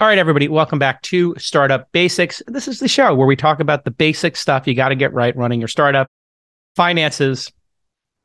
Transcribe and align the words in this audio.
All 0.00 0.06
right, 0.06 0.16
everybody, 0.16 0.48
welcome 0.48 0.78
back 0.78 1.02
to 1.02 1.34
Startup 1.36 1.92
Basics. 1.92 2.42
This 2.46 2.66
is 2.68 2.80
the 2.80 2.88
show 2.88 3.14
where 3.14 3.26
we 3.26 3.36
talk 3.36 3.60
about 3.60 3.84
the 3.84 3.90
basic 3.90 4.34
stuff 4.34 4.66
you 4.66 4.72
got 4.72 4.88
to 4.88 4.94
get 4.94 5.12
right 5.12 5.36
running 5.36 5.60
your 5.60 5.68
startup. 5.68 6.06
Finances, 6.74 7.52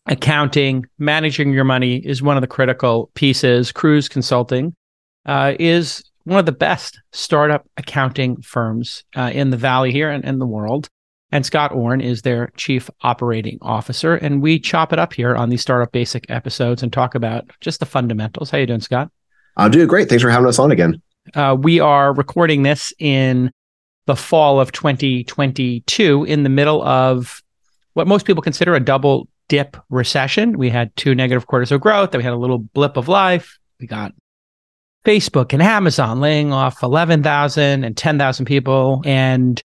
accounting, 0.05 0.85
managing 0.99 1.51
your 1.51 1.65
money 1.65 1.97
is 1.97 2.23
one 2.23 2.37
of 2.37 2.41
the 2.41 2.47
critical 2.47 3.11
pieces. 3.13 3.73
Kruze 3.73 4.09
Consulting 4.09 4.73
uh, 5.25 5.55
is 5.59 6.01
one 6.23 6.39
of 6.39 6.45
the 6.45 6.53
best 6.53 7.01
startup 7.11 7.69
accounting 7.75 8.41
firms 8.41 9.03
uh, 9.13 9.31
in 9.33 9.49
the 9.49 9.57
Valley 9.57 9.91
here 9.91 10.09
and 10.09 10.23
in 10.23 10.39
the 10.39 10.47
world. 10.47 10.87
And 11.33 11.45
Scott 11.45 11.73
Orn 11.73 11.99
is 11.99 12.21
their 12.21 12.53
chief 12.55 12.89
operating 13.01 13.57
officer. 13.61 14.15
And 14.15 14.41
we 14.41 14.61
chop 14.61 14.93
it 14.93 14.99
up 14.99 15.11
here 15.11 15.35
on 15.35 15.49
these 15.49 15.61
Startup 15.61 15.91
Basic 15.91 16.25
episodes 16.31 16.83
and 16.83 16.93
talk 16.93 17.15
about 17.15 17.51
just 17.59 17.81
the 17.81 17.85
fundamentals. 17.85 18.49
How 18.49 18.59
you 18.59 18.65
doing, 18.65 18.79
Scott? 18.79 19.11
I'm 19.57 19.71
doing 19.71 19.87
great. 19.87 20.07
Thanks 20.07 20.23
for 20.23 20.29
having 20.29 20.47
us 20.47 20.57
on 20.57 20.71
again. 20.71 21.01
Uh, 21.33 21.55
we 21.59 21.79
are 21.79 22.13
recording 22.13 22.63
this 22.63 22.93
in 22.99 23.51
the 24.05 24.15
fall 24.15 24.59
of 24.59 24.71
2022, 24.71 26.25
in 26.25 26.43
the 26.43 26.49
middle 26.49 26.83
of 26.83 27.41
what 27.93 28.07
most 28.07 28.25
people 28.25 28.43
consider 28.43 28.75
a 28.75 28.79
double 28.79 29.27
dip 29.47 29.77
recession. 29.89 30.57
We 30.57 30.69
had 30.69 30.95
two 30.95 31.15
negative 31.15 31.47
quarters 31.47 31.71
of 31.71 31.81
growth, 31.81 32.11
then 32.11 32.19
we 32.19 32.23
had 32.23 32.33
a 32.33 32.37
little 32.37 32.59
blip 32.59 32.97
of 32.97 33.07
life. 33.07 33.57
We 33.79 33.87
got 33.87 34.13
Facebook 35.05 35.53
and 35.53 35.61
Amazon 35.61 36.19
laying 36.19 36.51
off 36.51 36.83
11,000 36.83 37.83
and 37.83 37.95
10,000 37.95 38.45
people. 38.45 39.01
And 39.05 39.61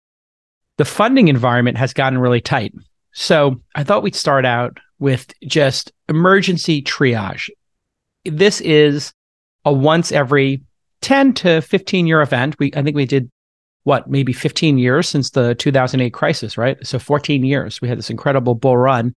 the 0.78 0.86
funding 0.86 1.28
environment 1.28 1.78
has 1.78 1.94
gotten 1.94 2.20
really 2.20 2.42
tight. 2.42 2.74
So 3.14 3.62
I 3.76 3.84
thought 3.84 4.04
we'd 4.04 4.16
start 4.16 4.46
out 4.46 4.78
with 5.00 5.34
just 5.48 5.92
emergency 6.10 6.82
triage. 6.82 7.50
This 8.26 8.62
is 8.62 9.14
a 9.64 9.72
once 9.72 10.12
every 10.12 10.62
10 11.02 11.34
to 11.34 11.62
15 11.62 12.08
year 12.08 12.22
event. 12.22 12.56
We 12.60 12.72
I 12.76 12.84
think 12.84 12.96
we 12.96 13.06
did 13.06 13.30
what, 13.86 14.10
maybe 14.10 14.34
15 14.34 14.80
years 14.80 15.08
since 15.08 15.30
the 15.30 15.54
2008 15.56 16.12
crisis, 16.12 16.58
right? 16.58 16.76
So 16.86 16.98
14 16.98 17.44
years. 17.44 17.82
We 17.82 17.88
had 17.88 18.00
this 18.00 18.10
incredible 18.10 18.56
bull 18.56 18.76
run. 18.76 19.14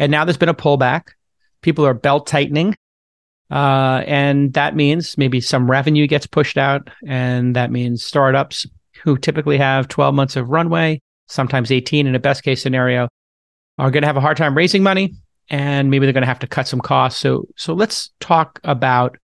And 0.00 0.10
now 0.10 0.24
there's 0.24 0.36
been 0.36 0.48
a 0.48 0.54
pullback. 0.54 1.10
People 1.62 1.86
are 1.86 1.94
belt 1.94 2.26
tightening. 2.26 2.76
Uh, 3.52 4.02
and 4.06 4.52
that 4.54 4.74
means 4.74 5.16
maybe 5.16 5.40
some 5.40 5.70
revenue 5.70 6.08
gets 6.08 6.26
pushed 6.26 6.58
out. 6.58 6.90
And 7.06 7.54
that 7.54 7.70
means 7.70 8.04
startups 8.04 8.66
who 9.04 9.16
typically 9.16 9.58
have 9.58 9.86
12 9.86 10.12
months 10.12 10.34
of 10.34 10.48
runway, 10.48 11.00
sometimes 11.28 11.70
18 11.70 12.08
in 12.08 12.14
a 12.16 12.20
best 12.20 12.42
case 12.42 12.60
scenario, 12.60 13.08
are 13.78 13.92
going 13.92 14.02
to 14.02 14.08
have 14.08 14.16
a 14.16 14.20
hard 14.20 14.36
time 14.36 14.56
raising 14.56 14.82
money. 14.82 15.14
And 15.50 15.88
maybe 15.88 16.04
they're 16.04 16.12
going 16.12 16.22
to 16.22 16.28
have 16.28 16.40
to 16.40 16.48
cut 16.48 16.66
some 16.66 16.80
costs. 16.80 17.20
So, 17.20 17.46
so 17.56 17.74
let's 17.74 18.10
talk 18.18 18.58
about 18.64 19.18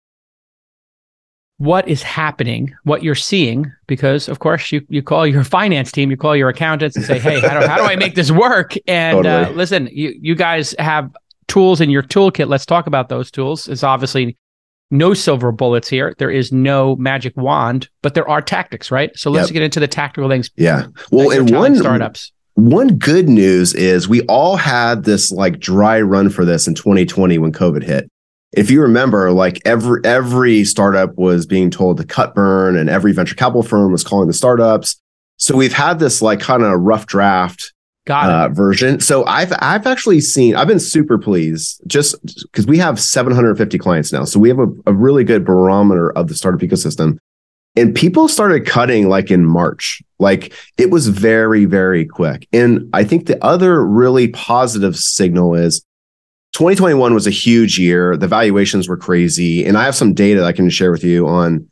what 1.63 1.87
is 1.87 2.03
happening, 2.03 2.75
what 2.83 3.05
you're 3.05 3.15
seeing, 3.15 3.73
because 3.87 4.29
of 4.29 4.41
course 4.41 4.73
you 4.73 4.85
you 4.89 5.01
call 5.01 5.25
your 5.25 5.45
finance 5.59 5.93
team, 5.93 6.11
you 6.11 6.17
call 6.17 6.35
your 6.35 6.49
accountants 6.49 6.97
and 6.97 7.05
say, 7.05 7.21
hey, 7.21 7.39
how 7.41 7.61
do, 7.61 7.67
how 7.67 7.77
do 7.77 7.85
I 7.85 7.95
make 7.95 8.17
this 8.17 8.33
work? 8.33 8.75
And 8.89 9.19
uh, 9.19 9.23
totally. 9.23 9.55
uh, 9.55 9.57
listen, 9.57 9.89
you 9.93 10.13
you 10.21 10.35
guys 10.35 10.75
have 10.81 11.15
tools 11.47 11.81
in 11.81 11.89
your 11.89 12.03
toolkit. 12.03 12.49
Let's 12.49 12.67
talk 12.67 12.89
about 12.89 13.09
those 13.09 13.31
tools. 13.31 13.69
It's 13.69 13.85
obviously 13.85 14.37
no 14.91 15.15
silver 15.15 15.53
bullets 15.53 15.89
here. 15.89 16.17
There 16.19 16.33
is 16.33 16.51
no 16.51 16.97
magic 16.97 17.37
wand, 17.37 17.89
but 18.03 18.15
there 18.15 18.29
are 18.29 18.43
tactics, 18.43 18.91
right? 18.91 19.17
So 19.17 19.31
let's 19.31 19.49
yep. 19.49 19.55
get 19.55 19.63
into 19.63 19.79
the 19.79 19.89
tactical 19.89 20.29
things. 20.29 20.51
Yeah. 20.57 20.87
Well, 21.13 21.31
and 21.31 21.49
one 21.55 21.77
startups. 21.77 22.33
One 22.55 22.99
good 22.99 23.29
news 23.29 23.73
is 23.73 24.09
we 24.09 24.23
all 24.23 24.57
had 24.57 25.05
this 25.05 25.31
like 25.31 25.61
dry 25.61 26.01
run 26.01 26.29
for 26.29 26.45
this 26.45 26.67
in 26.67 26.75
2020 26.75 27.39
when 27.39 27.53
COVID 27.53 27.85
hit 27.85 28.11
if 28.53 28.71
you 28.71 28.83
remember, 28.83 29.33
like 29.33 29.61
every 29.65 30.01
every 30.05 30.65
startup 30.65 31.17
was 31.17 31.47
being 31.47 31.71
told 31.71 31.97
to 31.99 32.05
cut 32.05 32.35
burn, 32.35 32.77
and 32.77 32.91
every 32.91 33.13
venture 33.13 33.35
capital 33.35 33.63
firm 33.63 33.93
was 33.93 34.05
calling 34.05 34.29
the 34.29 34.35
startups. 34.35 35.01
So 35.39 35.57
we've 35.57 35.73
had 35.73 35.99
this 35.99 36.23
like 36.23 36.41
kind 36.41 36.63
of 36.63 36.81
rough 36.81 37.07
draft 37.07 37.73
uh, 38.31 38.49
version. 38.49 39.01
So 39.01 39.25
I've 39.27 39.53
I've 39.61 39.87
actually 39.87 40.21
seen 40.21 40.57
I've 40.57 40.69
been 40.69 40.81
super 40.81 41.19
pleased 41.19 41.81
just 41.87 42.17
because 42.43 42.67
we 42.67 42.79
have 42.79 43.01
750 43.01 43.79
clients 43.79 44.13
now. 44.13 44.25
So 44.25 44.39
we 44.39 44.49
have 44.49 44.59
a, 44.59 44.69
a 44.87 44.93
really 44.93 45.25
good 45.25 45.45
barometer 45.45 46.13
of 46.13 46.29
the 46.29 46.35
startup 46.35 46.61
ecosystem. 46.61 47.19
And 47.75 47.95
people 47.95 48.29
started 48.29 48.67
cutting 48.67 49.09
like 49.09 49.31
in 49.31 49.47
March. 49.47 50.03
Like 50.19 50.53
it 50.77 50.91
was 50.91 51.09
very, 51.09 51.65
very 51.65 52.05
quick. 52.05 52.47
And 52.53 52.91
I 52.93 53.03
think 53.03 53.27
the 53.27 53.43
other 53.43 53.83
really 53.87 54.29
positive 54.29 54.95
signal 54.97 55.55
is 55.55 55.83
2021 56.53 57.15
was 57.15 57.27
a 57.27 57.31
huge 57.31 57.79
year. 57.79 58.17
The 58.17 58.29
valuations 58.29 58.89
were 58.89 58.97
crazy. 58.97 59.65
And 59.65 59.77
I 59.77 59.85
have 59.85 59.95
some 59.95 60.13
data 60.15 60.41
that 60.41 60.47
I 60.47 60.53
can 60.53 60.69
share 60.71 60.91
with 60.91 61.03
you 61.03 61.27
on 61.27 61.69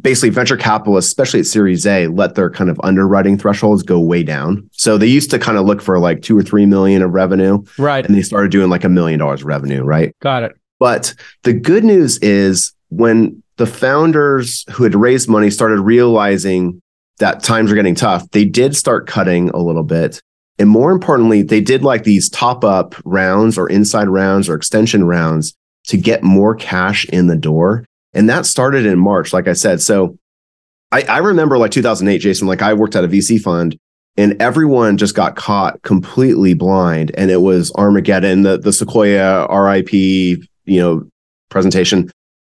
basically 0.00 0.30
venture 0.30 0.56
capitalists, 0.56 1.10
especially 1.10 1.40
at 1.40 1.46
Series 1.46 1.86
A, 1.86 2.06
let 2.08 2.34
their 2.34 2.50
kind 2.50 2.68
of 2.68 2.78
underwriting 2.84 3.38
thresholds 3.38 3.82
go 3.82 3.98
way 3.98 4.22
down. 4.22 4.68
So 4.72 4.98
they 4.98 5.06
used 5.06 5.30
to 5.30 5.38
kind 5.38 5.56
of 5.56 5.64
look 5.64 5.80
for 5.80 5.98
like 5.98 6.22
two 6.22 6.36
or 6.36 6.42
three 6.42 6.66
million 6.66 7.02
of 7.02 7.12
revenue. 7.12 7.62
Right. 7.78 8.04
And 8.04 8.14
they 8.14 8.22
started 8.22 8.50
doing 8.50 8.68
like 8.68 8.84
a 8.84 8.88
million 8.88 9.18
dollars 9.18 9.42
revenue. 9.42 9.82
Right. 9.82 10.14
Got 10.20 10.42
it. 10.42 10.52
But 10.78 11.14
the 11.44 11.54
good 11.54 11.84
news 11.84 12.18
is 12.18 12.74
when 12.88 13.42
the 13.56 13.66
founders 13.66 14.64
who 14.72 14.84
had 14.84 14.94
raised 14.94 15.28
money 15.28 15.50
started 15.50 15.80
realizing 15.80 16.82
that 17.18 17.42
times 17.42 17.72
are 17.72 17.74
getting 17.74 17.94
tough, 17.94 18.30
they 18.30 18.44
did 18.44 18.76
start 18.76 19.06
cutting 19.06 19.48
a 19.50 19.58
little 19.58 19.82
bit. 19.82 20.20
And 20.58 20.68
more 20.70 20.90
importantly, 20.90 21.42
they 21.42 21.60
did 21.60 21.82
like 21.82 22.04
these 22.04 22.30
top 22.30 22.64
up 22.64 22.94
rounds 23.04 23.58
or 23.58 23.68
inside 23.68 24.08
rounds 24.08 24.48
or 24.48 24.54
extension 24.54 25.04
rounds 25.04 25.54
to 25.86 25.96
get 25.96 26.22
more 26.22 26.54
cash 26.54 27.04
in 27.06 27.26
the 27.26 27.36
door. 27.36 27.84
And 28.14 28.28
that 28.30 28.46
started 28.46 28.86
in 28.86 28.98
March, 28.98 29.32
like 29.32 29.48
I 29.48 29.52
said. 29.52 29.82
So 29.82 30.18
I, 30.90 31.02
I 31.02 31.18
remember 31.18 31.58
like 31.58 31.70
2008, 31.70 32.18
Jason, 32.18 32.48
like 32.48 32.62
I 32.62 32.72
worked 32.72 32.96
at 32.96 33.04
a 33.04 33.08
VC 33.08 33.40
fund 33.40 33.76
and 34.16 34.40
everyone 34.40 34.96
just 34.96 35.14
got 35.14 35.36
caught 35.36 35.82
completely 35.82 36.54
blind. 36.54 37.12
And 37.16 37.30
it 37.30 37.42
was 37.42 37.70
Armageddon, 37.74 38.42
the, 38.42 38.58
the 38.58 38.72
Sequoia 38.72 39.46
RIP, 39.48 39.92
you 39.92 40.40
know, 40.66 41.06
presentation. 41.50 42.10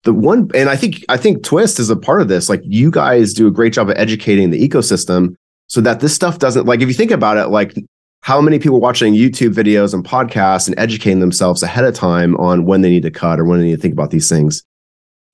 The 0.05 0.15
one, 0.15 0.51
and 0.55 0.71
I 0.71 0.77
think, 0.77 1.05
I 1.11 1.19
think 1.19 1.43
Twist 1.45 1.79
is 1.79 1.91
a 1.91 1.97
part 1.97 2.23
of 2.23 2.29
this. 2.29 2.49
Like 2.49 2.63
you 2.65 2.91
guys 2.91 3.35
do 3.35 3.47
a 3.47 3.51
great 3.51 3.75
job 3.75 3.91
of 3.91 3.97
educating 3.99 4.49
the 4.49 4.67
ecosystem 4.67 5.35
so 5.71 5.81
that 5.81 6.01
this 6.01 6.13
stuff 6.13 6.41
doesn't 6.41 6.67
like 6.67 6.81
if 6.81 6.89
you 6.89 6.95
think 6.95 7.13
about 7.13 7.37
it 7.37 7.47
like 7.47 7.73
how 8.23 8.41
many 8.41 8.59
people 8.59 8.81
watching 8.81 9.15
YouTube 9.15 9.55
videos 9.55 9.95
and 9.95 10.05
podcasts 10.05 10.67
and 10.67 10.79
educating 10.79 11.21
themselves 11.21 11.63
ahead 11.63 11.85
of 11.85 11.95
time 11.95 12.37
on 12.37 12.67
when 12.67 12.81
they 12.81 12.91
need 12.91 13.05
to 13.05 13.11
cut 13.11 13.39
or 13.39 13.45
when 13.45 13.61
they 13.61 13.67
need 13.67 13.77
to 13.77 13.81
think 13.81 13.95
about 13.95 14.11
these 14.11 14.29
things. 14.29 14.63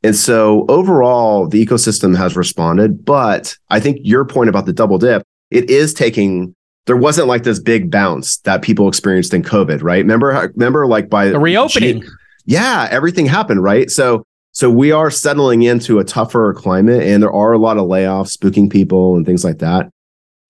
And 0.04 0.14
so 0.14 0.66
overall, 0.68 1.48
the 1.48 1.64
ecosystem 1.64 2.16
has 2.16 2.36
responded. 2.36 3.04
But 3.04 3.56
I 3.70 3.80
think 3.80 3.98
your 4.02 4.24
point 4.24 4.48
about 4.50 4.66
the 4.66 4.72
double 4.72 4.98
dip, 4.98 5.24
it 5.50 5.68
is 5.68 5.94
taking, 5.94 6.54
there 6.84 6.96
wasn't 6.96 7.26
like 7.26 7.42
this 7.42 7.58
big 7.58 7.90
bounce 7.90 8.36
that 8.40 8.62
people 8.62 8.86
experienced 8.86 9.34
in 9.34 9.42
COVID, 9.42 9.82
right? 9.82 10.04
Remember, 10.04 10.52
remember 10.54 10.86
like 10.86 11.10
by 11.10 11.30
the 11.30 11.40
reopening. 11.40 12.04
yeah, 12.44 12.86
everything 12.90 13.26
happened, 13.26 13.64
right? 13.64 13.90
So, 13.90 14.22
so 14.52 14.70
we 14.70 14.92
are 14.92 15.10
settling 15.10 15.62
into 15.62 15.98
a 15.98 16.04
tougher 16.04 16.54
climate 16.54 17.02
and 17.02 17.20
there 17.22 17.32
are 17.32 17.52
a 17.52 17.58
lot 17.58 17.78
of 17.78 17.88
layoffs, 17.88 18.36
spooking 18.36 18.70
people 18.70 19.16
and 19.16 19.26
things 19.26 19.42
like 19.42 19.58
that 19.58 19.90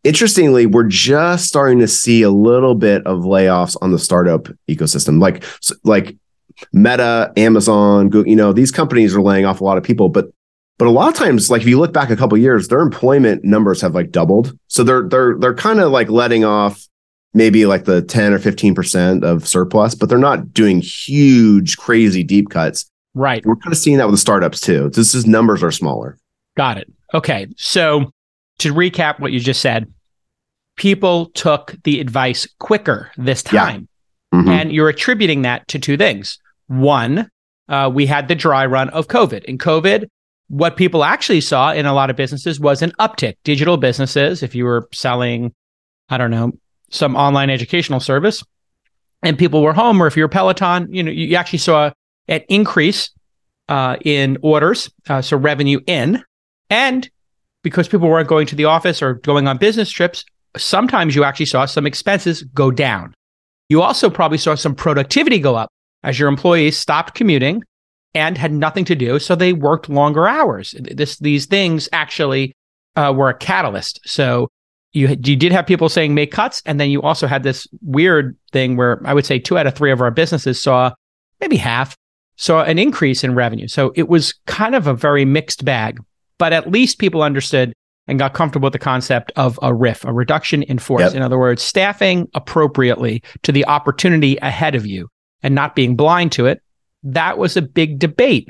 interestingly, 0.06 0.66
we're 0.66 0.84
just 0.84 1.46
starting 1.46 1.80
to 1.80 1.88
see 1.88 2.22
a 2.22 2.30
little 2.30 2.74
bit 2.74 3.06
of 3.06 3.24
layoffs 3.24 3.76
on 3.82 3.92
the 3.92 3.98
startup 3.98 4.48
ecosystem, 4.68 5.20
like 5.20 5.44
like 5.84 6.16
Meta, 6.72 7.32
Amazon, 7.36 8.08
Google, 8.08 8.30
you 8.30 8.36
know, 8.36 8.52
these 8.52 8.70
companies 8.70 9.14
are 9.14 9.20
laying 9.20 9.44
off 9.44 9.60
a 9.60 9.64
lot 9.64 9.76
of 9.76 9.84
people, 9.84 10.08
but 10.08 10.26
but 10.78 10.88
a 10.88 10.90
lot 10.90 11.08
of 11.08 11.14
times, 11.14 11.50
like 11.50 11.62
if 11.62 11.68
you 11.68 11.78
look 11.78 11.92
back 11.92 12.10
a 12.10 12.16
couple 12.16 12.36
years, 12.38 12.68
their 12.68 12.80
employment 12.80 13.44
numbers 13.44 13.80
have 13.80 13.94
like 13.94 14.10
doubled. 14.10 14.56
So 14.68 14.84
they're 14.84 15.08
they're 15.08 15.36
they're 15.38 15.54
kind 15.54 15.80
of 15.80 15.90
like 15.90 16.08
letting 16.08 16.44
off 16.44 16.86
maybe 17.34 17.66
like 17.66 17.84
the 17.84 18.00
10 18.00 18.32
or 18.32 18.38
15% 18.38 19.22
of 19.22 19.46
surplus, 19.46 19.94
but 19.94 20.08
they're 20.08 20.16
not 20.16 20.54
doing 20.54 20.80
huge, 20.80 21.76
crazy 21.76 22.24
deep 22.24 22.48
cuts. 22.48 22.90
Right. 23.14 23.44
We're 23.44 23.56
kind 23.56 23.72
of 23.72 23.78
seeing 23.78 23.98
that 23.98 24.06
with 24.06 24.14
the 24.14 24.18
startups 24.18 24.58
too. 24.60 24.88
This 24.88 25.14
is 25.14 25.26
numbers 25.26 25.62
are 25.62 25.70
smaller. 25.70 26.16
Got 26.56 26.78
it. 26.78 26.90
Okay. 27.12 27.46
So 27.58 28.10
to 28.60 28.72
recap 28.72 29.20
what 29.20 29.32
you 29.32 29.40
just 29.40 29.60
said, 29.60 29.92
people 30.76 31.26
took 31.30 31.74
the 31.84 32.00
advice 32.00 32.46
quicker 32.58 33.10
this 33.16 33.42
time. 33.42 33.88
Yeah. 34.32 34.38
Mm-hmm. 34.38 34.48
And 34.48 34.72
you're 34.72 34.88
attributing 34.88 35.42
that 35.42 35.66
to 35.68 35.78
two 35.78 35.96
things. 35.96 36.38
One, 36.68 37.30
uh, 37.68 37.90
we 37.92 38.06
had 38.06 38.28
the 38.28 38.34
dry 38.34 38.66
run 38.66 38.90
of 38.90 39.08
COVID. 39.08 39.44
In 39.44 39.58
COVID, 39.58 40.08
what 40.48 40.76
people 40.76 41.04
actually 41.04 41.40
saw 41.40 41.72
in 41.72 41.86
a 41.86 41.94
lot 41.94 42.10
of 42.10 42.16
businesses 42.16 42.60
was 42.60 42.82
an 42.82 42.92
uptick. 43.00 43.36
Digital 43.44 43.76
businesses, 43.76 44.42
if 44.42 44.54
you 44.54 44.64
were 44.64 44.88
selling, 44.92 45.54
I 46.08 46.18
don't 46.18 46.30
know, 46.30 46.52
some 46.90 47.16
online 47.16 47.50
educational 47.50 48.00
service, 48.00 48.44
and 49.22 49.38
people 49.38 49.62
were 49.62 49.72
home, 49.72 50.00
or 50.00 50.06
if 50.06 50.16
you're 50.16 50.28
Peloton, 50.28 50.92
you 50.92 51.02
know, 51.02 51.10
you 51.10 51.36
actually 51.36 51.58
saw 51.58 51.90
an 52.28 52.42
increase 52.48 53.10
uh, 53.68 53.96
in 54.04 54.38
orders, 54.42 54.90
uh, 55.08 55.20
so 55.20 55.36
revenue 55.36 55.80
in, 55.86 56.22
and 56.70 57.10
because 57.62 57.88
people 57.88 58.08
weren't 58.08 58.28
going 58.28 58.46
to 58.46 58.54
the 58.54 58.66
office 58.66 59.02
or 59.02 59.14
going 59.14 59.48
on 59.48 59.58
business 59.58 59.90
trips, 59.90 60.24
sometimes 60.56 61.14
you 61.14 61.24
actually 61.24 61.46
saw 61.46 61.64
some 61.64 61.86
expenses 61.86 62.42
go 62.54 62.70
down. 62.70 63.14
You 63.68 63.82
also 63.82 64.10
probably 64.10 64.38
saw 64.38 64.54
some 64.54 64.74
productivity 64.74 65.38
go 65.38 65.56
up 65.56 65.70
as 66.02 66.18
your 66.18 66.28
employees 66.28 66.76
stopped 66.76 67.14
commuting 67.14 67.62
and 68.14 68.38
had 68.38 68.52
nothing 68.52 68.84
to 68.86 68.94
do, 68.94 69.18
so 69.18 69.34
they 69.34 69.52
worked 69.52 69.88
longer 69.88 70.26
hours. 70.26 70.74
This 70.80 71.18
these 71.18 71.46
things 71.46 71.88
actually 71.92 72.54
uh, 72.94 73.12
were 73.14 73.28
a 73.28 73.36
catalyst. 73.36 74.00
So 74.04 74.48
you 74.92 75.08
you 75.22 75.36
did 75.36 75.52
have 75.52 75.66
people 75.66 75.88
saying 75.88 76.14
make 76.14 76.32
cuts, 76.32 76.62
and 76.64 76.80
then 76.80 76.90
you 76.90 77.02
also 77.02 77.26
had 77.26 77.42
this 77.42 77.66
weird 77.82 78.36
thing 78.52 78.76
where 78.76 79.00
I 79.04 79.12
would 79.12 79.26
say 79.26 79.38
two 79.38 79.58
out 79.58 79.66
of 79.66 79.74
three 79.74 79.92
of 79.92 80.00
our 80.00 80.10
businesses 80.10 80.62
saw 80.62 80.92
maybe 81.40 81.56
half 81.56 81.96
saw 82.36 82.62
an 82.62 82.78
increase 82.78 83.24
in 83.24 83.34
revenue. 83.34 83.68
So 83.68 83.92
it 83.96 84.08
was 84.08 84.34
kind 84.46 84.74
of 84.74 84.86
a 84.86 84.94
very 84.94 85.24
mixed 85.24 85.64
bag, 85.64 86.00
but 86.38 86.52
at 86.52 86.70
least 86.70 86.98
people 86.98 87.22
understood 87.22 87.72
and 88.08 88.18
got 88.18 88.34
comfortable 88.34 88.66
with 88.66 88.72
the 88.72 88.78
concept 88.78 89.32
of 89.36 89.58
a 89.62 89.74
RIF, 89.74 90.04
a 90.04 90.12
reduction 90.12 90.62
in 90.64 90.78
force. 90.78 91.02
Yep. 91.02 91.14
In 91.14 91.22
other 91.22 91.38
words, 91.38 91.62
staffing 91.62 92.28
appropriately 92.34 93.22
to 93.42 93.52
the 93.52 93.66
opportunity 93.66 94.36
ahead 94.38 94.74
of 94.74 94.86
you 94.86 95.08
and 95.42 95.54
not 95.54 95.74
being 95.74 95.96
blind 95.96 96.32
to 96.32 96.46
it. 96.46 96.62
That 97.02 97.38
was 97.38 97.56
a 97.56 97.62
big 97.62 97.98
debate. 97.98 98.48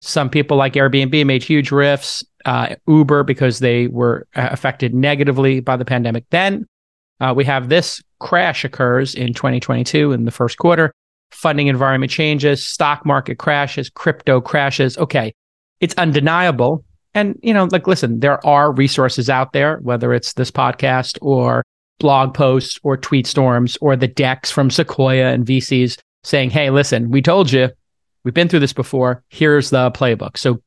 Some 0.00 0.30
people 0.30 0.56
like 0.56 0.74
Airbnb 0.74 1.26
made 1.26 1.42
huge 1.42 1.70
RIFs, 1.70 2.24
uh, 2.46 2.74
Uber 2.88 3.22
because 3.22 3.58
they 3.58 3.86
were 3.88 4.26
uh, 4.34 4.48
affected 4.50 4.94
negatively 4.94 5.60
by 5.60 5.76
the 5.76 5.84
pandemic. 5.84 6.24
Then 6.30 6.66
uh, 7.20 7.34
we 7.36 7.44
have 7.44 7.68
this 7.68 8.02
crash 8.18 8.64
occurs 8.64 9.14
in 9.14 9.34
2022 9.34 10.12
in 10.12 10.24
the 10.24 10.30
first 10.30 10.56
quarter. 10.56 10.92
Funding 11.30 11.68
environment 11.68 12.10
changes, 12.10 12.64
stock 12.64 13.04
market 13.04 13.38
crashes, 13.38 13.90
crypto 13.90 14.40
crashes. 14.40 14.96
Okay, 14.98 15.32
it's 15.80 15.94
undeniable 15.94 16.84
and, 17.14 17.38
you 17.42 17.52
know, 17.52 17.68
like, 17.70 17.86
listen, 17.86 18.20
there 18.20 18.44
are 18.46 18.72
resources 18.72 19.28
out 19.28 19.52
there, 19.52 19.78
whether 19.78 20.14
it's 20.14 20.34
this 20.34 20.50
podcast 20.50 21.18
or 21.20 21.64
blog 21.98 22.34
posts 22.34 22.78
or 22.82 22.96
tweet 22.96 23.26
storms 23.26 23.76
or 23.80 23.96
the 23.96 24.08
decks 24.08 24.50
from 24.50 24.70
Sequoia 24.70 25.32
and 25.32 25.44
VCs 25.44 25.98
saying, 26.22 26.50
hey, 26.50 26.70
listen, 26.70 27.10
we 27.10 27.20
told 27.20 27.50
you, 27.50 27.68
we've 28.24 28.34
been 28.34 28.48
through 28.48 28.60
this 28.60 28.72
before. 28.72 29.22
Here's 29.28 29.70
the 29.70 29.90
playbook. 29.90 30.36
So 30.36 30.62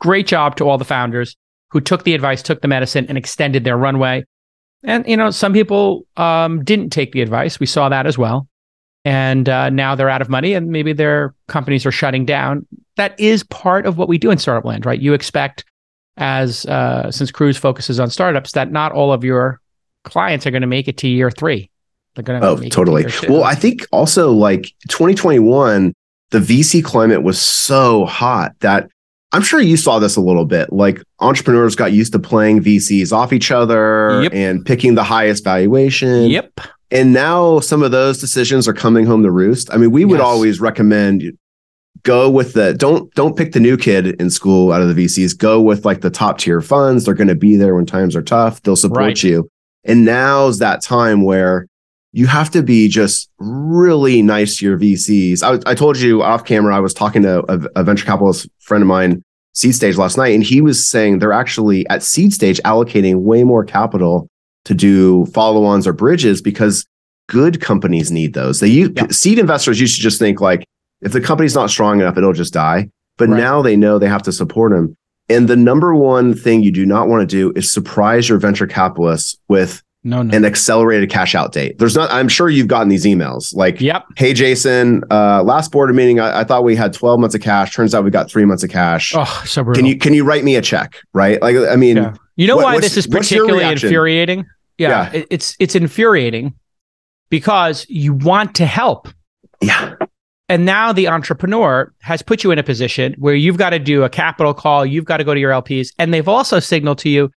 great 0.00 0.26
job 0.26 0.56
to 0.56 0.68
all 0.68 0.78
the 0.78 0.84
founders 0.84 1.36
who 1.70 1.80
took 1.80 2.04
the 2.04 2.14
advice, 2.14 2.42
took 2.42 2.62
the 2.62 2.68
medicine, 2.68 3.06
and 3.08 3.18
extended 3.18 3.64
their 3.64 3.76
runway. 3.76 4.24
And, 4.82 5.06
you 5.06 5.16
know, 5.16 5.30
some 5.30 5.52
people 5.52 6.06
um, 6.16 6.64
didn't 6.64 6.90
take 6.90 7.12
the 7.12 7.22
advice. 7.22 7.58
We 7.58 7.66
saw 7.66 7.88
that 7.88 8.06
as 8.06 8.16
well. 8.16 8.48
And 9.06 9.48
uh, 9.48 9.70
now 9.70 9.94
they're 9.94 10.10
out 10.10 10.20
of 10.20 10.28
money 10.28 10.52
and 10.52 10.70
maybe 10.70 10.92
their 10.92 11.32
companies 11.46 11.86
are 11.86 11.92
shutting 11.92 12.24
down 12.24 12.66
that 12.96 13.18
is 13.20 13.44
part 13.44 13.86
of 13.86 13.96
what 13.96 14.08
we 14.08 14.18
do 14.18 14.32
in 14.32 14.38
startup 14.38 14.64
land, 14.64 14.84
right? 14.84 15.00
You 15.00 15.14
expect, 15.14 15.64
as 16.16 16.66
uh, 16.66 17.12
since 17.12 17.30
Kruze 17.30 17.56
focuses 17.56 18.00
on 18.00 18.10
startups, 18.10 18.52
that 18.52 18.72
not 18.72 18.90
all 18.90 19.12
of 19.12 19.22
your 19.22 19.60
clients 20.02 20.44
are 20.44 20.50
going 20.50 20.62
to 20.62 20.66
make 20.66 20.88
it 20.88 20.96
to 20.98 21.08
year 21.08 21.30
three. 21.30 21.70
They're 22.16 22.24
going 22.24 22.40
to 22.40 22.48
oh, 22.48 22.56
totally. 22.68 23.04
Well, 23.28 23.44
I 23.44 23.54
think 23.54 23.86
also 23.92 24.32
like 24.32 24.72
2021, 24.88 25.94
the 26.30 26.38
VC 26.40 26.82
climate 26.82 27.22
was 27.22 27.40
so 27.40 28.06
hot 28.06 28.58
that 28.60 28.90
I'm 29.30 29.42
sure 29.42 29.60
you 29.60 29.76
saw 29.76 30.00
this 30.00 30.16
a 30.16 30.20
little 30.20 30.46
bit. 30.46 30.72
Like 30.72 31.00
entrepreneurs 31.20 31.76
got 31.76 31.92
used 31.92 32.12
to 32.14 32.18
playing 32.18 32.64
VCs 32.64 33.12
off 33.12 33.32
each 33.32 33.52
other 33.52 34.22
yep. 34.22 34.32
and 34.34 34.64
picking 34.64 34.96
the 34.96 35.04
highest 35.04 35.44
valuation. 35.44 36.30
Yep. 36.30 36.60
And 36.90 37.12
now 37.12 37.60
some 37.60 37.82
of 37.82 37.90
those 37.90 38.18
decisions 38.18 38.68
are 38.68 38.72
coming 38.72 39.06
home 39.06 39.22
to 39.22 39.30
roost. 39.30 39.72
I 39.72 39.76
mean, 39.76 39.90
we 39.90 40.04
would 40.04 40.18
yes. 40.18 40.26
always 40.26 40.60
recommend 40.60 41.36
go 42.02 42.30
with 42.30 42.52
the 42.52 42.74
don't 42.74 43.12
don't 43.14 43.36
pick 43.36 43.52
the 43.52 43.60
new 43.60 43.76
kid 43.76 44.20
in 44.20 44.30
school 44.30 44.72
out 44.72 44.82
of 44.82 44.94
the 44.94 45.04
VCs. 45.04 45.36
Go 45.36 45.60
with 45.60 45.84
like 45.84 46.00
the 46.00 46.10
top 46.10 46.38
tier 46.38 46.60
funds. 46.60 47.04
They're 47.04 47.14
going 47.14 47.28
to 47.28 47.34
be 47.34 47.56
there 47.56 47.74
when 47.74 47.86
times 47.86 48.14
are 48.14 48.22
tough. 48.22 48.62
They'll 48.62 48.76
support 48.76 49.00
right. 49.00 49.22
you. 49.22 49.50
And 49.84 50.04
now's 50.04 50.58
that 50.58 50.82
time 50.82 51.22
where 51.22 51.66
you 52.12 52.26
have 52.26 52.50
to 52.50 52.62
be 52.62 52.88
just 52.88 53.30
really 53.38 54.22
nice 54.22 54.58
to 54.58 54.64
your 54.64 54.78
VCs. 54.78 55.42
I, 55.42 55.70
I 55.70 55.74
told 55.74 55.98
you 55.98 56.22
off 56.22 56.44
camera, 56.44 56.74
I 56.74 56.80
was 56.80 56.94
talking 56.94 57.22
to 57.22 57.40
a, 57.52 57.80
a 57.80 57.84
venture 57.84 58.06
capitalist 58.06 58.48
friend 58.60 58.82
of 58.82 58.88
mine, 58.88 59.22
seed 59.52 59.74
stage 59.74 59.96
last 59.96 60.16
night, 60.16 60.34
and 60.34 60.42
he 60.42 60.60
was 60.60 60.88
saying 60.88 61.18
they're 61.18 61.32
actually 61.32 61.86
at 61.88 62.02
seed 62.02 62.32
stage 62.32 62.58
allocating 62.64 63.16
way 63.22 63.44
more 63.44 63.64
capital 63.64 64.28
to 64.66 64.74
do 64.74 65.26
follow-ons 65.26 65.86
or 65.86 65.92
bridges 65.92 66.42
because 66.42 66.86
good 67.28 67.60
companies 67.60 68.10
need 68.10 68.34
those. 68.34 68.60
They 68.60 68.68
use, 68.68 68.90
yeah. 68.94 69.06
seed 69.10 69.38
investors 69.38 69.80
used 69.80 69.96
to 69.96 70.02
just 70.02 70.18
think 70.18 70.40
like 70.40 70.66
if 71.00 71.12
the 71.12 71.20
company's 71.20 71.54
not 71.54 71.70
strong 71.70 72.00
enough, 72.00 72.16
it'll 72.16 72.32
just 72.32 72.52
die. 72.52 72.90
But 73.16 73.28
right. 73.28 73.38
now 73.38 73.62
they 73.62 73.76
know 73.76 73.98
they 73.98 74.08
have 74.08 74.22
to 74.24 74.32
support 74.32 74.72
them. 74.72 74.96
And 75.28 75.48
the 75.48 75.56
number 75.56 75.94
one 75.94 76.34
thing 76.34 76.62
you 76.62 76.70
do 76.70 76.84
not 76.84 77.08
want 77.08 77.22
to 77.22 77.26
do 77.26 77.52
is 77.56 77.72
surprise 77.72 78.28
your 78.28 78.38
venture 78.38 78.66
capitalists 78.66 79.38
with 79.48 79.82
no, 80.04 80.22
no. 80.22 80.36
an 80.36 80.44
accelerated 80.44 81.10
cash 81.10 81.34
out 81.34 81.52
date. 81.52 81.78
There's 81.78 81.96
not, 81.96 82.10
I'm 82.12 82.28
sure 82.28 82.48
you've 82.48 82.68
gotten 82.68 82.88
these 82.88 83.04
emails 83.04 83.54
like, 83.54 83.80
yep. 83.80 84.04
Hey, 84.16 84.32
Jason, 84.32 85.02
uh, 85.10 85.42
last 85.42 85.72
board 85.72 85.92
meeting, 85.94 86.20
I, 86.20 86.40
I, 86.40 86.44
thought 86.44 86.62
we 86.62 86.76
had 86.76 86.92
12 86.92 87.18
months 87.18 87.34
of 87.34 87.40
cash. 87.40 87.74
Turns 87.74 87.92
out 87.92 88.04
we 88.04 88.10
got 88.10 88.30
three 88.30 88.44
months 88.44 88.62
of 88.62 88.70
cash. 88.70 89.12
Oh, 89.16 89.42
so 89.46 89.64
brutal. 89.64 89.80
Can 89.80 89.86
you, 89.86 89.98
can 89.98 90.14
you 90.14 90.22
write 90.22 90.44
me 90.44 90.54
a 90.54 90.62
check? 90.62 91.02
Right. 91.12 91.42
Like, 91.42 91.56
I 91.56 91.74
mean, 91.74 91.96
yeah. 91.96 92.14
you 92.36 92.46
know 92.46 92.56
what, 92.56 92.64
why 92.64 92.80
this 92.80 92.96
is 92.96 93.06
particularly 93.06 93.64
infuriating? 93.64 94.46
Yeah, 94.78 95.10
yeah. 95.12 95.24
it's, 95.30 95.56
it's 95.58 95.74
infuriating 95.74 96.54
because 97.30 97.86
you 97.88 98.12
want 98.12 98.54
to 98.56 98.66
help. 98.66 99.08
Yeah. 99.60 99.94
And 100.48 100.64
now 100.64 100.92
the 100.92 101.08
entrepreneur 101.08 101.92
has 102.02 102.22
put 102.22 102.44
you 102.44 102.52
in 102.52 102.58
a 102.58 102.62
position 102.62 103.14
where 103.18 103.34
you've 103.34 103.58
got 103.58 103.70
to 103.70 103.78
do 103.78 104.04
a 104.04 104.08
capital 104.08 104.54
call, 104.54 104.86
you've 104.86 105.04
got 105.04 105.16
to 105.16 105.24
go 105.24 105.34
to 105.34 105.40
your 105.40 105.50
LPs, 105.50 105.92
and 105.98 106.14
they've 106.14 106.28
also 106.28 106.60
signaled 106.60 106.98
to 106.98 107.08
you 107.08 107.30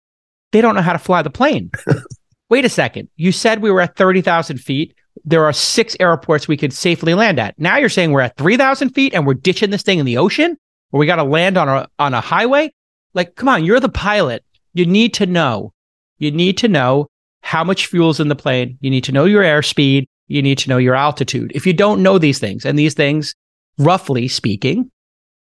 they 0.52 0.62
don't 0.62 0.76
know 0.76 0.82
how 0.82 0.94
to 0.94 1.00
fly 1.00 1.22
the 1.22 1.30
plane. 1.30 1.72
Wait 2.50 2.66
a 2.66 2.70
second. 2.70 3.08
You 3.16 3.32
said 3.32 3.62
we 3.62 3.72
were 3.72 3.82
at 3.82 3.96
30,000 3.96 4.58
feet. 4.58 4.96
There 5.24 5.46
are 5.46 5.54
six 5.54 5.96
airports 6.00 6.48
we 6.48 6.58
could 6.58 6.74
safely 6.74 7.14
land 7.14 7.40
at. 7.40 7.58
Now 7.60 7.78
you're 7.78 7.90
saying 7.90 8.12
we're 8.12 8.22
at 8.22 8.38
3,000 8.38 8.90
feet 8.90 9.14
and 9.14 9.28
we're 9.28 9.36
ditching 9.36 9.70
this 9.70 9.84
thing 9.84 10.00
in 10.00 10.06
the 10.06 10.18
ocean 10.18 10.58
where 10.90 11.00
we 11.00 11.06
got 11.06 11.18
to 11.18 11.24
land 11.24 11.58
on 11.58 11.70
a, 11.70 11.88
on 12.00 12.14
a 12.14 12.22
highway? 12.22 12.72
Like, 13.14 13.36
come 13.36 13.50
on, 13.50 13.66
you're 13.66 13.80
the 13.80 13.90
pilot. 13.90 14.44
You 14.74 14.86
need 14.86 15.14
to 15.16 15.26
know. 15.26 15.74
You 16.18 16.32
need 16.32 16.58
to 16.60 16.68
know 16.68 17.10
how 17.42 17.64
much 17.64 17.88
fuel's 17.88 18.20
in 18.20 18.28
the 18.28 18.36
plane. 18.36 18.78
You 18.82 18.90
need 18.90 19.04
to 19.06 19.12
know 19.12 19.26
your 19.26 19.44
airspeed 19.44 20.06
you 20.30 20.42
need 20.42 20.60
to 20.60 20.70
know 20.70 20.78
your 20.78 20.96
altitude. 20.96 21.52
If 21.54 21.68
you 21.68 21.74
don't 21.74 22.02
know 22.02 22.18
these 22.18 22.40
things, 22.40 22.66
and 22.66 22.80
these 22.80 22.94
things, 22.94 23.36
roughly 23.78 24.30
speaking, 24.30 24.90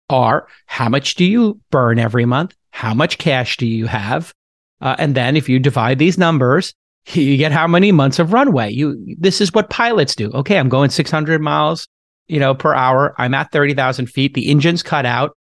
are 0.10 0.48
how 0.66 0.90
much 0.90 1.16
do 1.16 1.24
you 1.24 1.62
burn 1.70 1.98
every 1.98 2.26
month? 2.26 2.54
How 2.72 2.94
much 2.94 3.18
cash 3.18 3.56
do 3.56 3.66
you 3.66 3.86
have? 3.86 4.34
Uh, 4.82 4.96
and 4.98 5.16
then 5.16 5.38
if 5.38 5.48
you 5.48 5.60
divide 5.60 6.00
these 6.00 6.18
numbers, 6.18 6.74
you 7.14 7.38
get 7.38 7.54
how 7.54 7.68
many 7.68 7.92
months 7.94 8.20
of 8.20 8.34
runway. 8.34 8.72
You 8.72 9.16
this 9.18 9.40
is 9.40 9.54
what 9.54 9.70
pilots 9.70 10.16
do. 10.16 10.32
Okay, 10.32 10.58
I'm 10.58 10.70
going 10.70 10.90
600 10.90 11.40
miles, 11.42 11.88
you 12.28 12.40
know, 12.40 12.54
per 12.54 12.74
hour. 12.74 13.14
I'm 13.18 13.34
at 13.36 13.52
30,000 13.52 14.08
feet. 14.08 14.34
The 14.34 14.50
engine's 14.50 14.84
cut 14.84 15.06
out. 15.06 15.38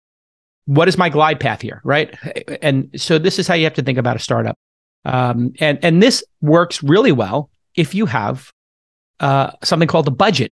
What 0.66 0.90
is 0.90 0.98
my 0.98 1.08
glide 1.08 1.40
path 1.40 1.62
here, 1.62 1.80
right? 1.86 2.14
And 2.62 2.90
so 3.00 3.20
this 3.20 3.40
is 3.40 3.48
how 3.48 3.54
you 3.54 3.64
have 3.64 3.76
to 3.76 3.84
think 3.84 3.98
about 3.98 4.18
a 4.18 4.20
startup. 4.20 4.58
Um, 5.06 5.54
and 5.60 5.80
and 5.84 6.02
this 6.04 6.24
works 6.42 6.84
really 6.84 7.12
well 7.12 7.50
if 7.76 7.96
you 7.96 8.06
have 8.08 8.52
uh, 9.20 9.52
something 9.64 9.88
called 9.88 10.06
the 10.06 10.12
budget, 10.12 10.52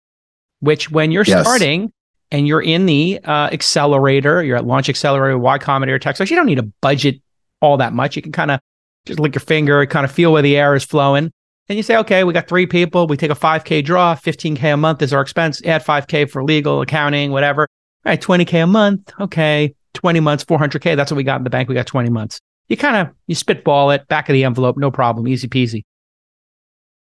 which 0.60 0.90
when 0.90 1.10
you're 1.10 1.24
yes. 1.24 1.42
starting 1.42 1.92
and 2.30 2.46
you're 2.46 2.62
in 2.62 2.86
the 2.86 3.20
uh, 3.24 3.48
accelerator, 3.52 4.42
you're 4.42 4.56
at 4.56 4.66
Launch 4.66 4.88
Accelerator, 4.88 5.38
Y 5.38 5.58
Combinator, 5.58 6.00
Techstars, 6.00 6.30
you 6.30 6.36
don't 6.36 6.46
need 6.46 6.58
a 6.58 6.68
budget 6.80 7.20
all 7.60 7.76
that 7.76 7.92
much. 7.92 8.16
You 8.16 8.22
can 8.22 8.32
kind 8.32 8.50
of 8.50 8.60
just 9.06 9.20
lick 9.20 9.34
your 9.34 9.40
finger, 9.40 9.84
kind 9.86 10.04
of 10.04 10.12
feel 10.12 10.32
where 10.32 10.42
the 10.42 10.56
air 10.56 10.74
is 10.74 10.84
flowing. 10.84 11.32
And 11.68 11.76
you 11.76 11.82
say, 11.82 11.96
okay, 11.98 12.24
we 12.24 12.32
got 12.32 12.48
three 12.48 12.66
people. 12.66 13.06
We 13.06 13.16
take 13.16 13.30
a 13.30 13.34
5K 13.34 13.84
draw, 13.84 14.14
15K 14.14 14.74
a 14.74 14.76
month 14.76 15.00
is 15.00 15.12
our 15.12 15.22
expense. 15.22 15.62
Add 15.64 15.84
5K 15.84 16.28
for 16.28 16.42
legal, 16.42 16.82
accounting, 16.82 17.30
whatever. 17.30 17.62
All 18.04 18.10
right, 18.10 18.20
20K 18.20 18.64
a 18.64 18.66
month. 18.66 19.12
Okay. 19.20 19.74
20 19.94 20.20
months, 20.20 20.44
400K. 20.44 20.96
That's 20.96 21.10
what 21.10 21.16
we 21.16 21.22
got 21.22 21.36
in 21.38 21.44
the 21.44 21.50
bank. 21.50 21.68
We 21.68 21.74
got 21.74 21.86
20 21.86 22.10
months. 22.10 22.40
You 22.72 22.78
kind 22.78 22.96
of, 22.96 23.14
you 23.26 23.34
spitball 23.34 23.90
it, 23.90 24.08
back 24.08 24.30
of 24.30 24.32
the 24.32 24.44
envelope, 24.44 24.78
no 24.78 24.90
problem, 24.90 25.28
easy 25.28 25.46
peasy. 25.46 25.82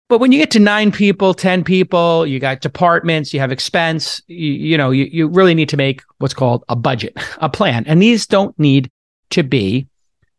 But 0.08 0.20
when 0.20 0.30
you 0.30 0.38
get 0.38 0.52
to 0.52 0.60
nine 0.60 0.92
people, 0.92 1.34
10 1.34 1.64
people, 1.64 2.24
you 2.24 2.38
got 2.38 2.60
departments, 2.60 3.34
you 3.34 3.40
have 3.40 3.50
expense, 3.50 4.22
you, 4.28 4.52
you 4.52 4.78
know, 4.78 4.92
you, 4.92 5.06
you 5.10 5.26
really 5.26 5.54
need 5.54 5.68
to 5.70 5.76
make 5.76 6.04
what's 6.18 6.34
called 6.34 6.62
a 6.68 6.76
budget, 6.76 7.14
a 7.38 7.48
plan. 7.48 7.82
And 7.88 8.00
these 8.00 8.28
don't 8.28 8.56
need 8.60 8.92
to 9.30 9.42
be 9.42 9.88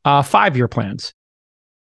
uh, 0.05 0.21
five 0.21 0.55
year 0.55 0.69
plans. 0.69 1.13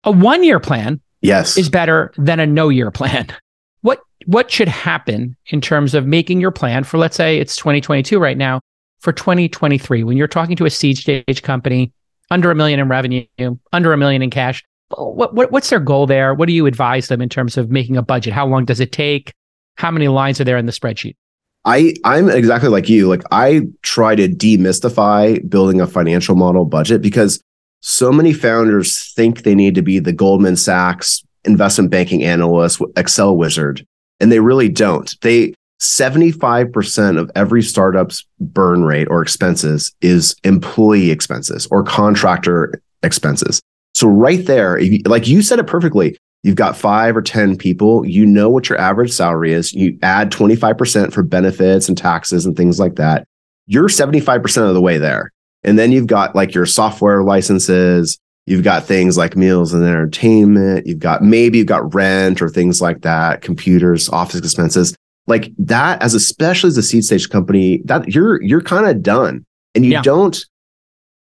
A 0.03 0.11
one 0.11 0.43
year 0.43 0.59
plan 0.59 1.01
yes. 1.21 1.57
is 1.57 1.69
better 1.69 2.13
than 2.17 2.41
a 2.41 2.47
no 2.49 2.69
year 2.69 2.91
plan. 2.91 3.29
What, 3.83 4.01
what 4.27 4.51
should 4.51 4.69
happen 4.69 5.37
in 5.47 5.61
terms 5.61 5.95
of 5.95 6.05
making 6.05 6.41
your 6.41 6.51
plan 6.51 6.85
for, 6.85 6.99
let's 6.99 7.17
say 7.17 7.39
it's 7.39 7.57
2022 7.57 8.19
right 8.19 8.37
now, 8.37 8.61
for 8.99 9.13
2023, 9.13 10.05
when 10.05 10.19
you're 10.19 10.29
talking 10.29 10.57
to 10.57 10.67
a 10.67 10.71
seed 10.71 10.99
stage 10.99 11.43
company 11.43 11.91
under 12.31 12.51
a 12.51 12.55
million 12.55 12.81
in 12.81 12.89
revenue, 12.89 13.25
under 13.73 13.93
a 13.93 13.97
million 13.97 14.23
in 14.23 14.31
cash, 14.31 14.65
what, 14.97 15.35
what 15.35 15.53
what's 15.53 15.71
their 15.71 15.81
goal 15.81 16.07
there? 16.07 16.35
What 16.35 16.47
do 16.47 16.53
you 16.53 16.67
advise 16.67 17.09
them 17.09 17.21
in 17.21 17.29
terms 17.29 17.57
of 17.57 17.71
making 17.71 17.97
a 17.97 18.03
budget? 18.03 18.33
How 18.33 18.47
long 18.47 18.65
does 18.65 18.81
it 18.81 18.93
take? 18.93 19.33
How 19.77 19.91
many 19.91 20.09
lines 20.09 20.41
are 20.41 20.45
there 20.45 20.59
in 20.59 20.67
the 20.67 20.73
spreadsheet? 20.73 21.17
I 21.65 21.95
I'm 22.05 22.29
exactly 22.29 22.69
like 22.69 22.89
you. 22.89 23.09
Like 23.09 23.23
I 23.31 23.63
try 23.83 24.15
to 24.15 24.29
demystify 24.29 25.49
building 25.49 25.81
a 25.81 25.87
financial 25.87 26.35
model 26.35 26.65
budget 26.65 27.03
because 27.03 27.43
so 27.81 28.13
many 28.13 28.33
founders 28.33 29.13
think 29.15 29.43
they 29.43 29.55
need 29.55 29.75
to 29.75 29.83
be 29.83 29.99
the 29.99 30.13
Goldman 30.13 30.57
Sachs 30.57 31.25
investment 31.45 31.91
banking 31.91 32.23
analyst, 32.23 32.83
Excel 32.97 33.37
wizard, 33.37 33.87
and 34.19 34.31
they 34.31 34.41
really 34.41 34.69
don't. 34.69 35.15
They 35.23 35.55
75% 35.81 37.19
of 37.19 37.31
every 37.35 37.63
startup's 37.63 38.27
burn 38.39 38.85
rate 38.85 39.09
or 39.09 39.23
expenses 39.23 39.93
is 40.03 40.37
employee 40.45 41.11
expenses 41.11 41.67
or 41.71 41.83
contractor 41.83 42.81
expenses. 43.03 43.61
So 43.95 44.07
right 44.07 44.45
there, 44.47 44.79
you, 44.79 45.01
like 45.07 45.27
you 45.27 45.43
said 45.43 45.59
it 45.59 45.67
perfectly, 45.67 46.17
you've 46.43 46.57
got 46.57 46.77
five 46.77 47.17
or 47.17 47.23
10 47.23 47.57
people, 47.57 48.07
you 48.07 48.27
know 48.27 48.51
what 48.51 48.69
your 48.69 48.79
average 48.79 49.13
salary 49.13 49.53
is. 49.53 49.73
You 49.73 49.99
add 50.03 50.31
25% 50.31 51.13
for 51.13 51.23
benefits 51.23 51.89
and 51.89 51.97
taxes 51.97 52.45
and 52.45 52.57
things 52.57 52.79
like 52.79 52.97
that. 52.97 53.27
You're 53.67 53.89
75% 53.89 54.69
of 54.69 54.75
the 54.75 54.81
way 54.81 54.99
there. 54.99 55.31
And 55.65 55.79
then 55.79 55.93
you've 55.93 56.07
got 56.07 56.35
like 56.35 56.55
your 56.55 56.67
software 56.67 57.23
licenses, 57.23 58.19
you've 58.47 58.65
got 58.65 58.85
things 58.85 59.17
like 59.17 59.37
meals 59.37 59.73
and 59.73 59.85
entertainment, 59.85 60.87
you've 60.87 60.99
got 60.99 61.23
maybe 61.23 61.59
you've 61.59 61.67
got 61.67 61.95
rent 61.95 62.41
or 62.41 62.49
things 62.49 62.81
like 62.81 63.03
that, 63.03 63.43
computers, 63.43 64.09
office 64.09 64.41
expenses. 64.41 64.95
Like 65.27 65.53
that 65.59 66.03
as 66.03 66.15
especially 66.15 66.69
as 66.69 66.77
a 66.77 66.83
seed 66.83 67.05
stage 67.05 67.29
company, 67.29 67.83
that 67.85 68.15
you're 68.15 68.43
you're 68.43 68.63
kind 68.63 68.87
of 68.87 69.03
done. 69.03 69.45
And 69.75 69.85
you 69.85 69.93
yeah. 69.93 70.03
don't 70.03 70.45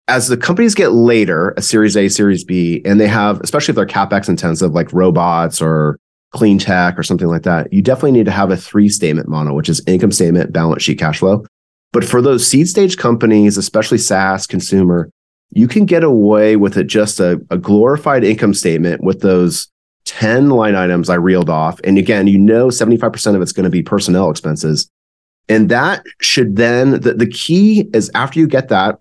as 0.09 0.29
the 0.29 0.37
companies 0.37 0.75
get 0.75 0.93
later, 0.93 1.53
a 1.57 1.62
series 1.62 1.97
A, 1.97 2.09
series 2.09 2.45
B, 2.45 2.81
and 2.85 3.00
they 3.00 3.09
have, 3.09 3.41
especially 3.41 3.73
if 3.73 3.76
they're 3.76 3.87
capex 3.87 4.29
intensive, 4.29 4.73
like 4.73 4.93
robots 4.93 5.61
or 5.61 5.99
clean 6.33 6.59
tech 6.59 6.99
or 6.99 7.03
something 7.03 7.29
like 7.29 7.43
that, 7.43 7.73
you 7.73 7.83
definitely 7.83 8.12
need 8.12 8.26
to 8.26 8.31
have 8.31 8.50
a 8.50 8.57
three 8.57 8.88
statement 8.88 9.29
model, 9.29 9.57
which 9.57 9.69
is 9.69 9.83
income 9.87 10.12
statement, 10.12 10.53
balance 10.53 10.83
sheet, 10.83 10.99
cash 10.99 11.19
flow. 11.19 11.45
But 11.93 12.05
for 12.05 12.21
those 12.21 12.47
seed 12.47 12.69
stage 12.69 12.97
companies, 12.97 13.57
especially 13.57 13.99
SaaS 13.99 14.47
consumer, 14.47 15.11
you 15.50 15.67
can 15.67 15.87
get 15.87 16.05
away 16.05 16.57
with 16.57 16.76
it 16.76 16.88
just 16.88 17.21
a, 17.21 17.41
a 17.50 17.57
glorified 17.57 18.23
income 18.23 18.55
statement 18.55 19.03
with 19.03 19.21
those 19.21 19.69
10 20.16 20.49
line 20.49 20.75
items 20.75 21.11
I 21.11 21.16
reeled 21.16 21.50
off. 21.50 21.78
And 21.85 21.99
again, 21.99 22.26
you 22.26 22.38
know, 22.38 22.68
75% 22.68 23.35
of 23.35 23.42
it's 23.42 23.52
going 23.52 23.64
to 23.64 23.70
be 23.70 23.82
personnel 23.82 24.30
expenses. 24.30 24.90
And 25.46 25.68
that 25.68 26.06
should 26.23 26.56
then, 26.56 27.02
the, 27.02 27.12
the 27.12 27.26
key 27.26 27.90
is 27.92 28.11
after 28.14 28.40
you 28.40 28.46
get 28.46 28.68
that, 28.70 28.99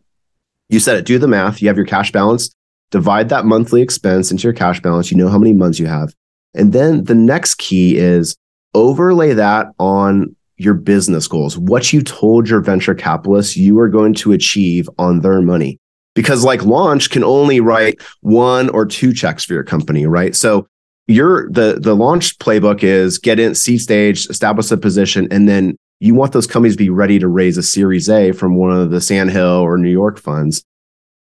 you 0.67 0.81
said 0.81 0.97
it, 0.97 1.05
do 1.05 1.17
the 1.17 1.27
math. 1.29 1.61
You 1.61 1.69
have 1.69 1.77
your 1.77 1.85
cash 1.85 2.11
balance, 2.11 2.53
divide 2.91 3.29
that 3.29 3.45
monthly 3.45 3.81
expense 3.81 4.29
into 4.29 4.43
your 4.43 4.51
cash 4.51 4.81
balance. 4.81 5.09
You 5.09 5.15
know 5.15 5.29
how 5.29 5.37
many 5.37 5.53
months 5.53 5.79
you 5.79 5.85
have. 5.87 6.13
And 6.53 6.73
then 6.73 7.05
the 7.05 7.15
next 7.15 7.59
key 7.59 7.95
is 7.95 8.35
overlay 8.73 9.31
that 9.35 9.67
on 9.79 10.35
your 10.57 10.73
business 10.73 11.29
goals, 11.29 11.57
what 11.57 11.93
you 11.93 12.01
told 12.01 12.49
your 12.49 12.59
venture 12.59 12.93
capitalists 12.93 13.55
you 13.55 13.79
are 13.79 13.89
going 13.89 14.15
to 14.15 14.33
achieve 14.33 14.89
on 14.97 15.21
their 15.21 15.41
money. 15.41 15.79
Because 16.13 16.43
like 16.43 16.65
launch 16.65 17.09
can 17.09 17.23
only 17.23 17.61
write 17.61 18.01
one 18.19 18.67
or 18.69 18.85
two 18.85 19.13
checks 19.13 19.45
for 19.45 19.53
your 19.53 19.63
company, 19.63 20.05
right? 20.05 20.35
So 20.35 20.67
your 21.07 21.49
the 21.51 21.77
the 21.79 21.95
launch 21.95 22.37
playbook 22.39 22.83
is 22.83 23.17
get 23.17 23.39
in 23.39 23.55
seed 23.55 23.81
stage, 23.81 24.27
establish 24.29 24.71
a 24.71 24.77
position, 24.77 25.27
and 25.31 25.47
then 25.47 25.77
you 25.99 26.13
want 26.13 26.33
those 26.33 26.47
companies 26.47 26.75
to 26.75 26.83
be 26.83 26.89
ready 26.89 27.19
to 27.19 27.27
raise 27.27 27.57
a 27.57 27.63
series 27.63 28.09
A 28.09 28.31
from 28.31 28.55
one 28.55 28.71
of 28.71 28.89
the 28.89 29.01
Sandhill 29.01 29.61
or 29.61 29.77
New 29.77 29.89
York 29.89 30.19
funds. 30.19 30.63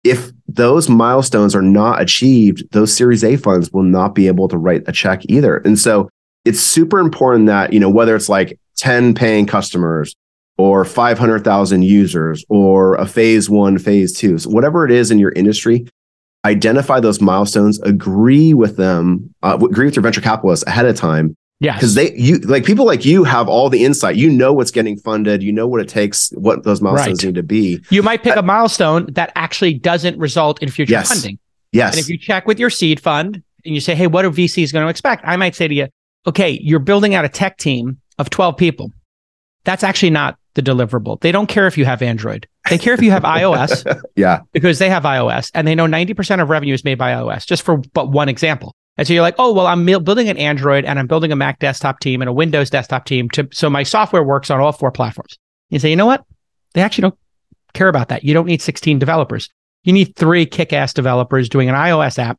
If 0.03 0.33
those 0.49 0.89
milestones 0.89 1.55
are 1.55 1.63
not 1.63 2.03
achieved, 2.03 2.65
those 2.73 2.95
series 2.95 3.25
A 3.25 3.37
funds 3.37 3.71
will 3.73 3.85
not 3.85 4.15
be 4.15 4.27
able 4.27 4.49
to 4.49 4.59
write 4.59 4.83
a 4.87 4.93
check 4.93 5.23
either. 5.29 5.59
And 5.59 5.79
so 5.79 6.11
it's 6.45 6.61
super 6.61 6.99
important 6.99 7.47
that, 7.47 7.73
you 7.73 7.81
know, 7.81 7.89
whether 7.89 8.15
it's 8.15 8.29
like 8.29 8.59
10 8.77 9.15
paying 9.15 9.47
customers 9.47 10.15
or 10.59 10.85
500,000 10.85 11.83
users 11.83 12.45
or 12.49 12.97
a 12.97 13.07
phase 13.07 13.49
one, 13.49 13.79
phase 13.79 14.13
two, 14.13 14.39
so 14.39 14.51
whatever 14.51 14.85
it 14.85 14.91
is 14.91 15.11
in 15.11 15.19
your 15.19 15.33
industry, 15.33 15.87
identify 16.45 17.01
those 17.01 17.21
milestones, 17.21 17.81
agree 17.81 18.55
with 18.55 18.77
them, 18.77 19.35
uh, 19.43 19.59
agree 19.63 19.87
with 19.87 19.97
your 19.97 20.03
venture 20.03 20.21
capitalists 20.21 20.67
ahead 20.67 20.87
of 20.87 20.97
time 20.97 21.37
yeah. 21.61 21.75
Because 21.75 21.95
they 21.95 22.13
you 22.15 22.39
like 22.39 22.65
people 22.65 22.85
like 22.85 23.05
you 23.05 23.25
have 23.25 23.49
all 23.49 23.71
the 23.71 23.85
insight. 23.85 24.17
You 24.17 24.31
know 24.31 24.53
what's 24.53 24.71
getting 24.71 24.99
funded, 24.99 25.43
you 25.43 25.53
know 25.53 25.67
what 25.67 25.81
it 25.81 25.89
takes, 25.89 26.31
what 26.33 26.65
those 26.65 26.83
milestones 26.83 27.25
right. 27.25 27.29
need 27.29 27.37
to 27.37 27.43
be. 27.43 27.81
You 27.91 28.03
might 28.03 28.23
pick 28.23 28.37
uh, 28.37 28.41
a 28.41 28.43
milestone 28.43 29.11
that 29.13 29.33
actually 29.35 29.75
doesn't 29.75 30.19
result 30.19 30.63
in 30.63 30.71
future 30.71 30.93
yes. 30.93 31.09
funding. 31.09 31.39
Yes. 31.73 31.95
And 31.95 32.01
if 32.01 32.09
you 32.09 32.19
check 32.19 32.47
with 32.47 32.59
your 32.59 32.71
seed 32.71 33.01
fund 33.01 33.43
and 33.65 33.75
you 33.75 33.81
say, 33.81 33.95
hey, 33.95 34.07
what 34.07 34.25
are 34.25 34.31
VCs 34.31 34.73
going 34.73 34.85
to 34.85 34.91
expect? 34.91 35.25
I 35.27 35.37
might 35.37 35.55
say 35.55 35.67
to 35.67 35.75
you, 35.75 35.89
okay, 36.27 36.59
you're 36.63 36.81
building 36.81 37.15
out 37.15 37.25
a 37.25 37.29
tech 37.29 37.57
team 37.57 37.99
of 38.19 38.31
12 38.31 38.57
people. 38.57 38.93
That's 39.65 39.83
actually 39.83 40.11
not 40.11 40.37
the 40.55 40.63
deliverable. 40.63 41.21
They 41.21 41.33
don't 41.33 41.49
care 41.49 41.67
if 41.67 41.79
you 41.79 41.85
have 41.85 42.03
Android. 42.03 42.47
They 42.71 42.79
care 42.79 42.95
if 42.95 43.03
you 43.03 43.11
have 43.11 43.25
iOS. 43.25 43.85
yeah. 44.17 44.41
Because 44.53 44.79
they 44.79 44.89
have 44.89 45.03
iOS 45.03 45.51
and 45.55 45.67
they 45.67 45.75
know 45.75 45.87
90% 45.87 46.41
of 46.43 46.49
revenue 46.49 46.75
is 46.75 46.85
made 46.85 46.97
by 46.97 47.13
iOS, 47.13 47.47
just 47.47 47.63
for 47.63 47.79
but 47.93 48.11
one 48.11 48.29
example. 48.29 48.75
And 48.97 49.07
so 49.07 49.13
you're 49.13 49.23
like, 49.23 49.35
oh, 49.39 49.53
well, 49.53 49.67
I'm 49.67 49.85
building 49.85 50.29
an 50.29 50.39
Android 50.39 50.85
and 50.85 50.99
I'm 50.99 51.07
building 51.07 51.33
a 51.33 51.37
Mac 51.37 51.59
desktop 51.59 52.01
team 52.01 52.23
and 52.23 52.29
a 52.29 52.33
Windows 52.33 52.71
desktop 52.71 53.05
team 53.07 53.29
to 53.31 53.49
so 53.53 53.69
my 53.69 53.83
software 53.83 54.23
works 54.23 54.51
on 54.51 54.61
all 54.61 54.73
four 54.73 54.93
platforms. 54.93 55.37
You 55.71 55.79
say, 55.79 55.91
you 55.91 55.97
know 55.97 56.07
what? 56.07 56.25
They 56.75 56.81
actually 56.81 57.03
don't 57.03 57.19
care 57.75 57.89
about 57.89 58.09
that. 58.09 58.25
You 58.25 58.35
don't 58.35 58.47
need 58.47 58.63
16 58.63 58.99
developers. 58.99 59.51
You 59.83 59.93
need 59.93 60.17
three 60.17 60.47
kick-ass 60.47 60.95
developers 60.95 61.49
doing 61.49 61.69
an 61.69 61.75
iOS 61.75 62.19
app. 62.19 62.39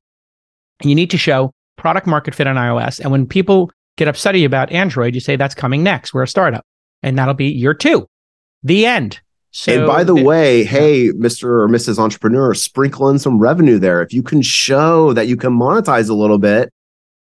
And 0.81 0.89
you 0.89 0.95
need 0.95 1.11
to 1.11 1.17
show 1.17 1.51
product 1.77 2.07
market 2.07 2.33
fit 2.33 2.47
on 2.47 2.55
iOS. 2.55 2.99
And 2.99 3.11
when 3.11 3.27
people 3.27 3.71
get 3.97 4.07
upset 4.07 4.35
at 4.35 4.41
you 4.41 4.47
about 4.47 4.71
Android, 4.71 5.13
you 5.13 5.21
say 5.21 5.35
that's 5.35 5.55
coming 5.55 5.83
next. 5.83 6.13
We're 6.13 6.23
a 6.23 6.27
startup. 6.27 6.65
And 7.03 7.17
that'll 7.17 7.33
be 7.33 7.47
year 7.47 7.73
two. 7.73 8.07
The 8.63 8.85
end. 8.85 9.19
So 9.55 9.71
and 9.71 9.87
by 9.87 10.03
the 10.03 10.13
way, 10.13 10.65
hey, 10.65 11.11
Mr. 11.11 11.45
or 11.45 11.69
Mrs. 11.69 11.97
Entrepreneur, 11.97 12.53
sprinkle 12.53 13.07
in 13.07 13.17
some 13.17 13.39
revenue 13.39 13.79
there. 13.79 14.01
If 14.01 14.11
you 14.11 14.21
can 14.21 14.41
show 14.41 15.13
that 15.13 15.27
you 15.27 15.37
can 15.37 15.57
monetize 15.57 16.09
a 16.09 16.13
little 16.13 16.37
bit, 16.37 16.73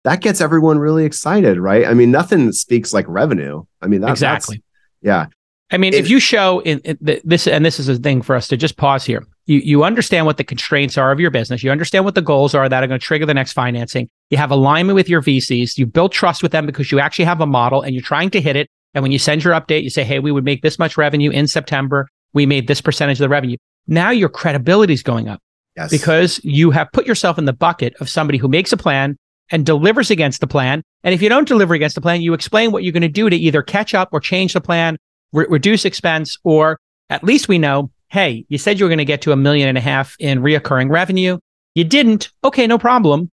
that 0.03 0.21
gets 0.21 0.41
everyone 0.41 0.81
really 0.81 1.05
excited, 1.05 1.61
right? 1.61 1.87
I 1.87 1.95
mean, 1.95 2.11
nothing 2.11 2.51
speaks 2.51 2.93
like 2.93 3.07
revenue. 3.07 3.63
I 3.81 3.87
mean, 3.87 4.01
that, 4.01 4.11
exactly. 4.11 4.65
yeah. 5.01 5.27
I 5.71 5.77
mean, 5.77 5.95
if, 5.95 6.07
if 6.07 6.11
you 6.11 6.19
show 6.19 6.59
in, 6.63 6.81
in, 6.81 6.99
this, 7.23 7.47
and 7.47 7.65
this 7.65 7.79
is 7.79 7.89
a 7.89 7.95
thing 7.99 8.21
for 8.21 8.35
us 8.35 8.49
to 8.49 8.57
just 8.57 8.77
pause 8.77 9.05
here. 9.05 9.25
You 9.47 9.59
you 9.59 9.85
understand 9.85 10.27
what 10.27 10.37
the 10.37 10.45
constraints 10.45 10.99
are 10.99 11.13
of 11.13 11.21
your 11.21 11.31
business. 11.31 11.63
You 11.63 11.71
understand 11.71 12.05
what 12.05 12.17
the 12.17 12.23
goals 12.23 12.53
are 12.53 12.69
that 12.69 12.83
are 12.83 12.87
going 12.89 12.99
to 12.99 13.07
trigger 13.07 13.27
the 13.27 13.35
next 13.35 13.53
financing. 13.53 14.11
You 14.31 14.39
have 14.39 14.51
alignment 14.51 14.97
with 14.97 15.09
your 15.09 15.23
VCs. 15.23 15.79
You 15.79 15.87
build 15.87 16.11
trust 16.11 16.43
with 16.43 16.51
them 16.51 16.67
because 16.67 16.91
you 16.91 16.99
actually 16.99 17.27
have 17.27 17.41
a 17.41 17.47
model 17.47 17.83
and 17.83 17.95
you're 17.95 18.03
trying 18.03 18.31
to 18.31 18.41
hit 18.41 18.57
it. 18.57 18.69
And 18.93 19.03
when 19.03 19.13
you 19.13 19.21
send 19.21 19.45
your 19.45 19.55
update, 19.55 19.85
you 19.85 19.91
say, 19.91 20.03
"Hey, 20.03 20.19
we 20.19 20.33
would 20.33 20.45
make 20.45 20.63
this 20.63 20.81
much 20.81 20.97
revenue 20.97 21.31
in 21.31 21.47
September 21.47 22.09
we 22.35 22.45
made 22.45 22.67
this 22.67 22.81
percentage 22.81 23.19
of 23.19 23.25
the 23.25 23.29
revenue. 23.29 23.57
Now 23.87 24.11
your 24.11 24.29
credibility 24.29 24.93
is 24.93 25.03
going 25.03 25.29
up 25.29 25.41
yes. 25.77 25.91
because 25.91 26.41
you 26.45 26.71
have 26.71 26.93
put 26.93 27.07
yourself 27.07 27.39
in 27.39 27.45
the 27.45 27.53
bucket 27.53 27.95
of 28.01 28.09
somebody 28.09 28.39
who 28.39 28.49
makes 28.49 28.73
a 28.73 28.77
plan 28.77 29.17
and 29.51 29.65
delivers 29.65 30.11
against 30.11 30.41
the 30.41 30.47
plan. 30.47 30.83
And 31.03 31.15
if 31.15 31.23
you 31.23 31.29
don't 31.29 31.49
deliver 31.49 31.75
against 31.75 31.95
the 31.95 32.01
plan, 32.01 32.23
you 32.23 32.35
explain 32.35 32.73
what 32.73 32.83
you're 32.83 32.93
going 32.93 33.03
to 33.03 33.09
do 33.09 33.31
to 33.31 33.37
either 33.37 33.63
catch 33.63 33.95
up 33.95 34.09
or 34.13 34.21
change 34.21 34.55
the 34.55 34.61
plan, 34.61 34.97
re- 35.33 35.47
reduce 35.49 35.85
expense, 35.85 36.39
or 36.45 36.79
at 37.11 37.23
least 37.23 37.49
we 37.49 37.59
know, 37.59 37.91
hey, 38.09 38.47
you 38.49 38.59
said 38.59 38.79
you 38.79 38.85
were 38.85 38.89
going 38.89 38.99
to 38.99 39.05
get 39.05 39.23
to 39.23 39.33
a 39.33 39.37
million 39.37 39.69
and 39.69 39.79
a 39.79 39.83
half 39.83 40.17
in 40.19 40.41
reoccurring 40.41 40.91
revenue. 40.91 41.39
You 41.75 41.85
didn't. 41.85 42.31
Okay, 42.43 42.67
no 42.67 42.79
problem. 42.79 43.31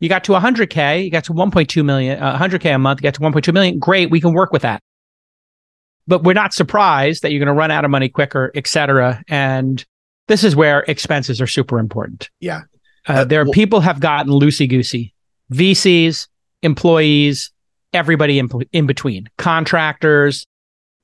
You 0.00 0.08
got 0.08 0.24
to 0.24 0.32
100K, 0.32 1.04
you 1.04 1.10
got 1.10 1.24
to 1.24 1.32
1.2 1.32 1.84
million, 1.84 2.20
uh, 2.20 2.36
100K 2.36 2.74
a 2.74 2.78
month, 2.78 3.00
you 3.00 3.04
got 3.04 3.14
to 3.14 3.20
1.2 3.20 3.54
million. 3.54 3.78
Great, 3.78 4.10
we 4.10 4.20
can 4.20 4.34
work 4.34 4.52
with 4.52 4.62
that 4.62 4.82
but 6.06 6.24
we're 6.24 6.34
not 6.34 6.52
surprised 6.52 7.22
that 7.22 7.32
you're 7.32 7.38
going 7.38 7.54
to 7.54 7.58
run 7.58 7.70
out 7.70 7.84
of 7.84 7.90
money 7.90 8.08
quicker, 8.08 8.50
et 8.54 8.66
cetera. 8.66 9.22
And 9.28 9.84
this 10.28 10.44
is 10.44 10.56
where 10.56 10.80
expenses 10.88 11.40
are 11.40 11.46
super 11.46 11.78
important. 11.78 12.30
Yeah. 12.40 12.62
Uh, 13.08 13.12
uh, 13.12 13.24
there 13.24 13.40
are 13.40 13.44
well, 13.44 13.52
people 13.52 13.80
have 13.80 14.00
gotten 14.00 14.32
loosey 14.32 14.68
goosey, 14.68 15.14
VCs, 15.52 16.28
employees, 16.62 17.52
everybody 17.92 18.38
in, 18.38 18.48
in 18.72 18.86
between, 18.86 19.28
contractors, 19.38 20.46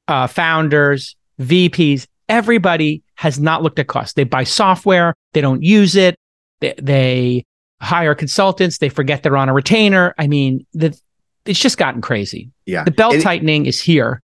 uh, 0.09 0.27
founders, 0.27 1.17
VPs, 1.41 2.07
everybody 2.29 3.03
has 3.17 3.39
not 3.39 3.63
looked 3.63 3.79
at 3.79 3.87
cost. 3.87 4.17
They 4.17 4.25
buy 4.25 4.45
software, 4.45 5.15
they 5.33 5.41
don't 5.41 5.63
use 5.63 5.97
it, 5.97 6.17
they, 6.61 6.75
they 6.79 7.45
hire 7.81 8.15
consultants, 8.15 8.79
they 8.79 8.89
forget 8.89 9.23
they're 9.23 9.37
on 9.37 9.49
a 9.49 9.55
retainer. 9.55 10.15
I 10.19 10.27
mean, 10.27 10.67
the, 10.73 10.99
it's 11.45 11.59
just 11.61 11.79
gotten 11.79 12.01
crazy. 12.01 12.51
Yeah. 12.67 12.85
The 12.85 12.91
belt 12.91 13.21
tightening 13.21 13.67
is 13.67 13.81
here. 13.81 14.21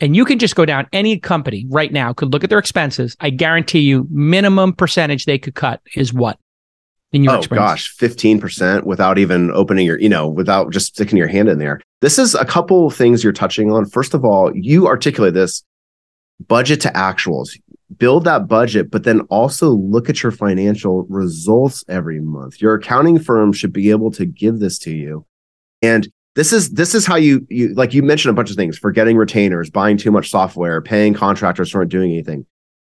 And 0.00 0.16
you 0.16 0.24
can 0.24 0.38
just 0.38 0.56
go 0.56 0.64
down 0.64 0.86
any 0.92 1.18
company 1.18 1.66
right 1.68 1.92
now, 1.92 2.12
could 2.12 2.32
look 2.32 2.42
at 2.42 2.50
their 2.50 2.58
expenses. 2.58 3.16
I 3.20 3.30
guarantee 3.30 3.80
you, 3.80 4.06
minimum 4.10 4.72
percentage 4.72 5.26
they 5.26 5.38
could 5.38 5.54
cut 5.54 5.80
is 5.94 6.12
what? 6.12 6.38
In 7.12 7.24
your 7.24 7.34
oh 7.34 7.38
experience? 7.38 7.70
gosh, 7.70 7.96
15% 7.96 8.84
without 8.84 9.18
even 9.18 9.50
opening 9.50 9.84
your, 9.84 9.98
you 9.98 10.08
know, 10.08 10.28
without 10.28 10.72
just 10.72 10.94
sticking 10.94 11.18
your 11.18 11.26
hand 11.26 11.48
in 11.48 11.58
there. 11.58 11.80
This 12.00 12.18
is 12.18 12.34
a 12.34 12.44
couple 12.44 12.86
of 12.86 12.94
things 12.94 13.22
you're 13.22 13.32
touching 13.32 13.72
on. 13.72 13.84
First 13.84 14.14
of 14.14 14.24
all, 14.24 14.50
you 14.54 14.86
articulate 14.86 15.34
this 15.34 15.64
budget 16.46 16.80
to 16.82 16.88
actuals. 16.90 17.58
Build 17.98 18.24
that 18.24 18.46
budget, 18.46 18.90
but 18.90 19.02
then 19.02 19.20
also 19.22 19.70
look 19.70 20.08
at 20.08 20.22
your 20.22 20.30
financial 20.30 21.04
results 21.08 21.84
every 21.88 22.20
month. 22.20 22.62
Your 22.62 22.74
accounting 22.74 23.18
firm 23.18 23.52
should 23.52 23.72
be 23.72 23.90
able 23.90 24.12
to 24.12 24.24
give 24.24 24.60
this 24.60 24.78
to 24.78 24.94
you. 24.94 25.26
And 25.82 26.08
this 26.36 26.52
is 26.52 26.70
this 26.70 26.94
is 26.94 27.06
how 27.06 27.16
you 27.16 27.46
you 27.48 27.74
like 27.74 27.92
you 27.94 28.02
mentioned 28.02 28.30
a 28.30 28.34
bunch 28.34 28.50
of 28.50 28.56
things 28.56 28.78
forgetting 28.78 29.16
retainers 29.16 29.70
buying 29.70 29.96
too 29.96 30.10
much 30.10 30.30
software 30.30 30.80
paying 30.80 31.14
contractors 31.14 31.72
who 31.72 31.78
aren't 31.78 31.90
doing 31.90 32.12
anything 32.12 32.46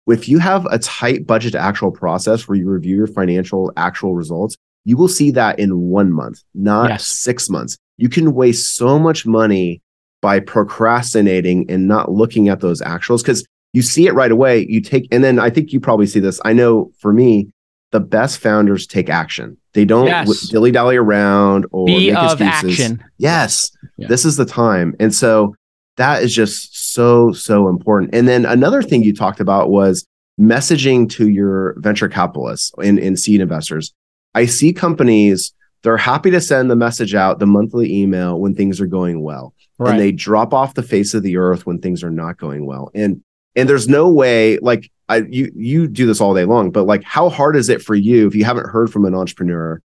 if 0.07 0.29
you 0.29 0.39
have 0.39 0.65
a 0.67 0.79
tight 0.79 1.27
budget 1.27 1.53
to 1.53 1.59
actual 1.59 1.91
process 1.91 2.49
where 2.49 2.57
you 2.57 2.69
review 2.69 2.97
your 2.97 3.07
financial 3.07 3.73
actual 3.77 4.15
results 4.15 4.57
you 4.85 4.97
will 4.97 5.09
see 5.09 5.31
that 5.31 5.59
in 5.59 5.79
one 5.79 6.13
month 6.13 6.43
not 6.55 6.91
yes. 6.91 7.07
six 7.07 7.49
months 7.49 7.77
you 7.97 8.09
can 8.09 8.35
waste 8.35 8.77
so 8.77 8.99
much 8.99 9.27
money 9.27 9.83
by 10.21 10.41
procrastinating 10.41 11.69
and 11.71 11.87
not 11.87 12.11
looking 12.11 12.49
at 12.49 12.61
those 12.61 12.81
actuals 12.81 13.23
because 13.23 13.45
you 13.73 13.83
see 13.83 14.07
it 14.07 14.15
right 14.15 14.31
away. 14.31 14.67
You 14.69 14.81
take, 14.81 15.07
and 15.13 15.23
then 15.23 15.39
I 15.39 15.51
think 15.51 15.73
you 15.73 15.81
probably 15.81 16.07
see 16.07 16.21
this. 16.21 16.41
I 16.45 16.53
know 16.53 16.91
for 16.99 17.13
me, 17.13 17.51
the 17.91 18.01
best 18.01 18.39
founders 18.39 18.87
take 18.87 19.09
action. 19.09 19.57
They 19.79 19.85
don't 19.85 20.07
Yes. 20.09 20.49
dilly 20.49 20.73
dally 20.73 20.97
around 20.97 21.65
or 21.71 21.87
Be 21.87 22.09
make 22.11 22.17
of 22.19 22.41
excuses. 22.41 22.81
action. 22.81 23.05
Yes, 23.17 23.71
Yeah. 23.97 24.09
this 24.09 24.25
is 24.25 24.37
the 24.37 24.45
time. 24.45 24.97
And 24.99 25.15
so 25.15 25.55
that 25.99 26.21
is 26.25 26.35
just 26.35 26.93
so, 26.95 27.31
so 27.31 27.69
important. 27.69 28.13
And 28.13 28.27
then 28.27 28.45
another 28.45 28.83
thing 28.83 29.05
you 29.05 29.15
talked 29.15 29.39
about 29.39 29.71
was 29.71 30.05
messaging 30.41 31.09
to 31.11 31.29
your 31.29 31.77
venture 31.79 32.09
capitalists 32.09 32.73
and, 32.83 32.99
and 32.99 33.17
seed 33.17 33.41
investors. 33.41 33.95
I 34.35 34.47
see 34.47 34.73
companies, 34.73 35.55
they're 35.85 35.97
happy 35.97 36.33
to 36.33 36.41
send 36.41 36.73
the 36.73 36.77
message 36.77 37.15
out, 37.15 37.39
the 37.39 37.47
monthly 37.47 38.03
email 38.03 38.41
when 38.41 38.57
things 38.57 38.81
are 38.81 38.87
going 38.87 39.23
well. 39.23 39.55
Right. 39.79 39.93
And 39.93 40.01
they 40.01 40.11
drop 40.11 40.53
off 40.53 40.75
the 40.75 40.83
face 40.83 41.15
of 41.15 41.23
the 41.23 41.37
earth 41.37 41.67
when 41.67 41.79
things 41.79 42.03
are 42.03 42.11
not 42.11 42.37
going 42.37 42.67
well. 42.67 42.91
And 42.97 43.23
and 43.55 43.69
there's 43.69 43.89
no 43.89 44.09
way, 44.11 44.59
like 44.59 44.91
I 45.09 45.19
you 45.29 45.51
you 45.55 45.89
do 45.89 46.07
this 46.07 46.21
all 46.21 46.35
day 46.35 46.45
long, 46.45 46.71
but 46.71 46.85
like 46.85 47.03
how 47.05 47.29
hard 47.29 47.57
is 47.57 47.69
it 47.69 47.81
for 47.83 47.95
you 47.95 48.27
if 48.27 48.35
you 48.35 48.45
haven't 48.45 48.69
heard 48.69 48.91
from 48.93 49.05
an 49.05 49.15
entrepreneur 49.15 49.81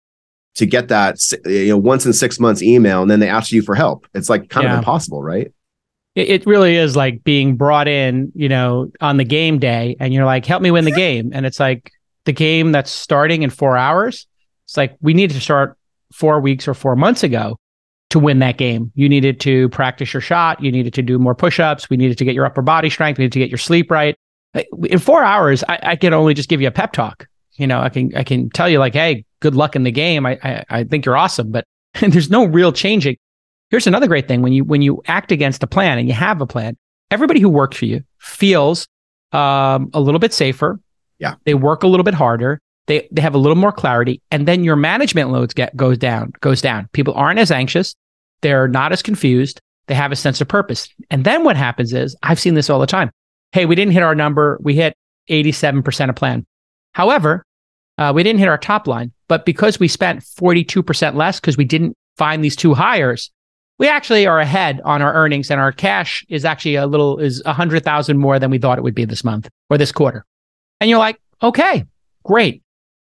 to 0.55 0.65
get 0.65 0.89
that 0.89 1.17
you 1.45 1.69
know 1.69 1.77
once 1.77 2.05
in 2.05 2.13
six 2.13 2.39
months 2.39 2.61
email 2.61 3.01
and 3.01 3.09
then 3.09 3.19
they 3.19 3.29
ask 3.29 3.51
you 3.51 3.61
for 3.61 3.75
help? 3.75 4.07
It's 4.13 4.29
like 4.29 4.49
kind 4.49 4.65
Yeah. 4.65 4.73
of 4.73 4.79
impossible, 4.79 5.21
right? 5.23 5.51
it, 6.15 6.45
really 6.45 6.75
is 6.75 6.95
like 6.95 7.23
being 7.23 7.55
brought 7.55 7.87
in, 7.87 8.31
you 8.35 8.47
know, 8.47 8.91
on 9.01 9.17
the 9.17 9.23
game 9.23 9.57
day, 9.57 9.95
and 9.99 10.13
you're 10.13 10.25
like, 10.25 10.45
"Help 10.45 10.61
me 10.61 10.69
win 10.69 10.85
the 10.85 10.91
game," 10.91 11.31
and 11.33 11.43
it's 11.43 11.59
like 11.59 11.91
the 12.25 12.31
game 12.31 12.71
that's 12.71 12.91
starting 12.91 13.41
in 13.41 13.49
four 13.49 13.75
hours. 13.77 14.27
It's 14.67 14.77
like 14.77 14.95
we 15.01 15.15
needed 15.15 15.33
to 15.33 15.41
start 15.41 15.75
four 16.13 16.39
weeks 16.39 16.67
or 16.67 16.75
four 16.75 16.95
months 16.95 17.23
ago 17.23 17.57
to 18.11 18.19
win 18.19 18.37
that 18.39 18.57
game. 18.57 18.91
You 18.93 19.09
needed 19.09 19.39
to 19.39 19.69
practice 19.69 20.13
your 20.13 20.21
shot. 20.21 20.61
You 20.61 20.71
needed 20.71 20.93
to 20.93 21.01
do 21.01 21.17
more 21.17 21.33
push-ups. 21.33 21.89
We 21.89 21.97
needed 21.97 22.19
to 22.19 22.25
get 22.25 22.35
your 22.35 22.45
upper 22.45 22.61
body 22.61 22.91
strength. 22.91 23.17
We 23.17 23.23
needed 23.23 23.33
to 23.33 23.39
get 23.39 23.49
your 23.49 23.57
sleep 23.57 23.89
right. 23.89 24.15
In 24.87 24.99
four 24.99 25.23
hours, 25.23 25.63
I, 25.67 25.79
I 25.83 25.95
can 25.95 26.13
only 26.13 26.33
just 26.33 26.49
give 26.49 26.61
you 26.61 26.67
a 26.67 26.71
pep 26.71 26.93
talk. 26.93 27.27
You 27.53 27.67
know, 27.67 27.79
I 27.79 27.89
can 27.89 28.15
I 28.15 28.23
can 28.23 28.49
tell 28.49 28.69
you 28.69 28.79
like, 28.79 28.93
"Hey, 28.93 29.25
good 29.39 29.55
luck 29.55 29.75
in 29.75 29.83
the 29.83 29.91
game. 29.91 30.25
I 30.25 30.39
I, 30.43 30.63
I 30.69 30.83
think 30.83 31.05
you're 31.05 31.17
awesome," 31.17 31.51
but 31.51 31.65
there's 32.01 32.29
no 32.29 32.45
real 32.45 32.71
changing. 32.71 33.17
Here's 33.69 33.87
another 33.87 34.07
great 34.07 34.27
thing 34.27 34.41
when 34.41 34.53
you 34.53 34.63
when 34.63 34.81
you 34.81 35.01
act 35.07 35.31
against 35.31 35.63
a 35.63 35.67
plan 35.67 35.97
and 35.97 36.07
you 36.07 36.13
have 36.13 36.41
a 36.41 36.47
plan, 36.47 36.77
everybody 37.11 37.39
who 37.39 37.49
works 37.49 37.77
for 37.77 37.85
you 37.85 38.03
feels 38.19 38.87
um, 39.31 39.89
a 39.93 39.99
little 39.99 40.19
bit 40.19 40.33
safer. 40.33 40.79
Yeah. 41.19 41.35
they 41.45 41.53
work 41.53 41.83
a 41.83 41.87
little 41.87 42.03
bit 42.03 42.13
harder. 42.13 42.59
They 42.87 43.07
they 43.11 43.21
have 43.21 43.33
a 43.35 43.37
little 43.37 43.55
more 43.55 43.71
clarity, 43.71 44.21
and 44.29 44.47
then 44.47 44.63
your 44.63 44.75
management 44.75 45.31
loads 45.31 45.53
get 45.53 45.75
goes 45.75 45.97
down 45.97 46.33
goes 46.41 46.61
down. 46.61 46.89
People 46.91 47.13
aren't 47.13 47.39
as 47.39 47.51
anxious. 47.51 47.95
They're 48.41 48.67
not 48.67 48.91
as 48.91 49.01
confused. 49.01 49.61
They 49.87 49.95
have 49.95 50.11
a 50.11 50.15
sense 50.15 50.41
of 50.41 50.47
purpose. 50.47 50.89
And 51.09 51.23
then 51.23 51.43
what 51.43 51.55
happens 51.55 51.93
is 51.93 52.15
I've 52.23 52.39
seen 52.39 52.55
this 52.55 52.69
all 52.69 52.79
the 52.79 52.87
time. 52.87 53.09
Hey, 53.53 53.67
we 53.67 53.75
didn't 53.75 53.93
hit 53.93 54.01
our 54.01 54.15
number. 54.15 54.57
We 54.61 54.73
hit 54.73 54.95
87% 55.29 56.09
of 56.09 56.15
plan. 56.15 56.45
However, 56.93 57.45
uh, 57.99 58.11
we 58.13 58.23
didn't 58.23 58.39
hit 58.39 58.47
our 58.47 58.57
top 58.57 58.87
line, 58.87 59.11
but 59.27 59.45
because 59.45 59.79
we 59.79 59.87
spent 59.87 60.21
42% 60.21 61.13
less 61.13 61.39
because 61.39 61.55
we 61.55 61.63
didn't 61.63 61.95
find 62.17 62.43
these 62.43 62.55
two 62.55 62.73
hires, 62.73 63.29
we 63.77 63.87
actually 63.87 64.25
are 64.25 64.39
ahead 64.39 64.81
on 64.83 65.03
our 65.03 65.13
earnings 65.13 65.51
and 65.51 65.61
our 65.61 65.71
cash 65.71 66.25
is 66.29 66.45
actually 66.45 66.75
a 66.75 66.87
little 66.87 67.19
is 67.19 67.43
a 67.45 67.53
hundred 67.53 67.83
thousand 67.83 68.17
more 68.17 68.39
than 68.39 68.49
we 68.49 68.57
thought 68.57 68.79
it 68.79 68.83
would 68.83 68.95
be 68.95 69.05
this 69.05 69.23
month 69.23 69.49
or 69.69 69.77
this 69.77 69.91
quarter. 69.91 70.25
And 70.81 70.89
you're 70.89 70.99
like, 70.99 71.19
okay, 71.41 71.85
great. 72.23 72.63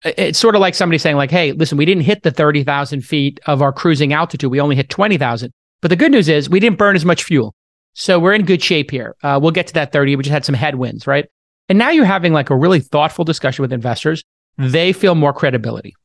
It's 0.03 0.38
sort 0.38 0.53
of 0.53 0.62
like 0.62 0.75
somebody 0.75 1.00
saying 1.00 1.15
like, 1.15 1.32
hey, 1.32 1.51
listen, 1.51 1.79
we 1.79 1.86
didn't 1.86 2.03
hit 2.03 2.22
the 2.22 2.32
30,000 2.32 3.01
feet 3.01 3.39
of 3.48 3.63
our 3.63 3.74
cruising 3.74 4.13
altitude. 4.13 4.51
We 4.51 4.62
only 4.62 4.75
hit 4.75 4.89
20,000. 4.89 5.51
But 5.82 5.88
the 5.88 5.96
good 5.96 6.12
news 6.12 6.29
is 6.29 6.48
we 6.48 6.60
didn't 6.60 6.77
burn 6.77 6.96
as 6.96 7.06
much 7.06 7.24
fuel. 7.24 7.56
So 8.00 8.20
we're 8.20 8.34
in 8.34 8.46
good 8.46 8.62
shape 8.62 8.92
here. 8.92 9.16
Uh, 9.24 9.39
we'll 9.42 9.50
get 9.50 9.66
to 9.68 9.74
that 9.74 9.92
30. 9.92 10.16
We 10.18 10.24
just 10.24 10.32
had 10.32 10.46
some 10.46 10.54
headwinds, 10.54 11.08
right? 11.08 11.25
And 11.68 11.80
now 11.80 11.89
you're 11.89 12.06
having 12.06 12.32
like 12.32 12.51
a 12.51 12.56
really 12.56 12.80
thoughtful 12.80 13.25
discussion 13.25 13.63
with 13.63 13.74
investors. 13.74 14.24
They 14.60 14.94
feel 14.94 15.16
more 15.16 15.34
credibility. 15.34 15.96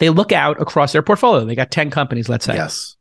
They 0.00 0.10
look 0.10 0.32
out 0.32 0.60
across 0.60 0.92
their 0.92 1.00
portfolio. 1.02 1.46
They 1.46 1.54
got 1.54 1.70
10 1.70 1.90
companies, 1.90 2.28
let's 2.28 2.44
say 2.44 2.56
Yes. 2.56 2.96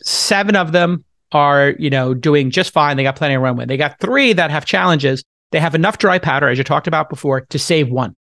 seven 0.00 0.56
of 0.56 0.72
them 0.72 1.04
are, 1.32 1.74
you 1.78 1.90
know, 1.90 2.14
doing 2.14 2.50
just 2.50 2.72
fine. 2.72 2.96
They 2.96 3.02
got 3.02 3.16
plenty 3.16 3.34
of 3.34 3.42
runway. 3.42 3.66
They 3.66 3.76
got 3.76 4.00
three 4.00 4.32
that 4.32 4.50
have 4.50 4.64
challenges. 4.64 5.22
They 5.52 5.60
have 5.60 5.74
enough 5.74 5.98
dry 5.98 6.18
powder, 6.18 6.48
as 6.48 6.56
you 6.56 6.64
talked 6.64 6.86
about 6.86 7.10
before, 7.10 7.42
to 7.42 7.58
save 7.58 7.90
one. 7.90 8.16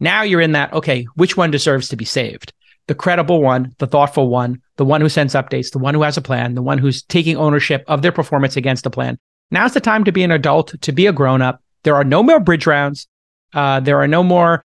Now 0.00 0.22
you're 0.22 0.40
in 0.40 0.52
that, 0.52 0.72
okay, 0.72 1.06
which 1.14 1.36
one 1.36 1.52
deserves 1.52 1.88
to 1.90 1.96
be 1.96 2.04
saved? 2.04 2.52
The 2.86 2.94
credible 2.94 3.40
one, 3.40 3.74
the 3.78 3.86
thoughtful 3.86 4.28
one, 4.28 4.60
the 4.76 4.84
one 4.84 5.00
who 5.00 5.08
sends 5.08 5.34
updates, 5.34 5.72
the 5.72 5.78
one 5.78 5.94
who 5.94 6.02
has 6.02 6.16
a 6.16 6.22
plan, 6.22 6.54
the 6.54 6.62
one 6.62 6.78
who's 6.78 7.02
taking 7.02 7.36
ownership 7.36 7.84
of 7.86 8.02
their 8.02 8.12
performance 8.12 8.56
against 8.56 8.86
a 8.86 8.90
plan. 8.90 9.18
Now's 9.50 9.74
the 9.74 9.80
time 9.80 10.04
to 10.04 10.12
be 10.12 10.22
an 10.22 10.30
adult, 10.30 10.80
to 10.80 10.92
be 10.92 11.06
a 11.06 11.12
grown 11.12 11.40
up. 11.40 11.62
There 11.82 11.96
are 11.96 12.04
no 12.04 12.22
more 12.22 12.40
bridge 12.40 12.66
rounds. 12.66 13.06
Uh, 13.52 13.80
there 13.80 14.00
are 14.00 14.08
no 14.08 14.22
more 14.22 14.62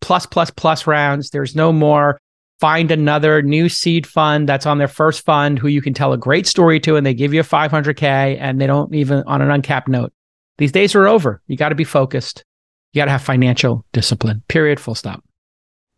plus, 0.00 0.24
plus, 0.24 0.50
plus 0.50 0.86
rounds. 0.86 1.30
There's 1.30 1.54
no 1.54 1.72
more 1.72 2.18
find 2.60 2.90
another 2.90 3.40
new 3.42 3.68
seed 3.68 4.06
fund 4.06 4.48
that's 4.48 4.66
on 4.66 4.78
their 4.78 4.88
first 4.88 5.24
fund 5.24 5.58
who 5.58 5.68
you 5.68 5.80
can 5.80 5.94
tell 5.94 6.12
a 6.12 6.18
great 6.18 6.46
story 6.46 6.78
to 6.78 6.96
and 6.96 7.06
they 7.06 7.14
give 7.14 7.32
you 7.32 7.40
a 7.40 7.44
500k 7.44 8.36
and 8.38 8.60
they 8.60 8.66
don't 8.66 8.94
even 8.94 9.24
on 9.26 9.40
an 9.40 9.50
uncapped 9.50 9.88
note 9.88 10.12
these 10.58 10.70
days 10.70 10.94
are 10.94 11.08
over 11.08 11.40
you 11.46 11.56
got 11.56 11.70
to 11.70 11.74
be 11.74 11.84
focused 11.84 12.44
you 12.92 13.00
got 13.00 13.06
to 13.06 13.10
have 13.10 13.22
financial 13.22 13.84
discipline 13.92 14.42
period 14.48 14.78
full 14.78 14.94
stop 14.94 15.24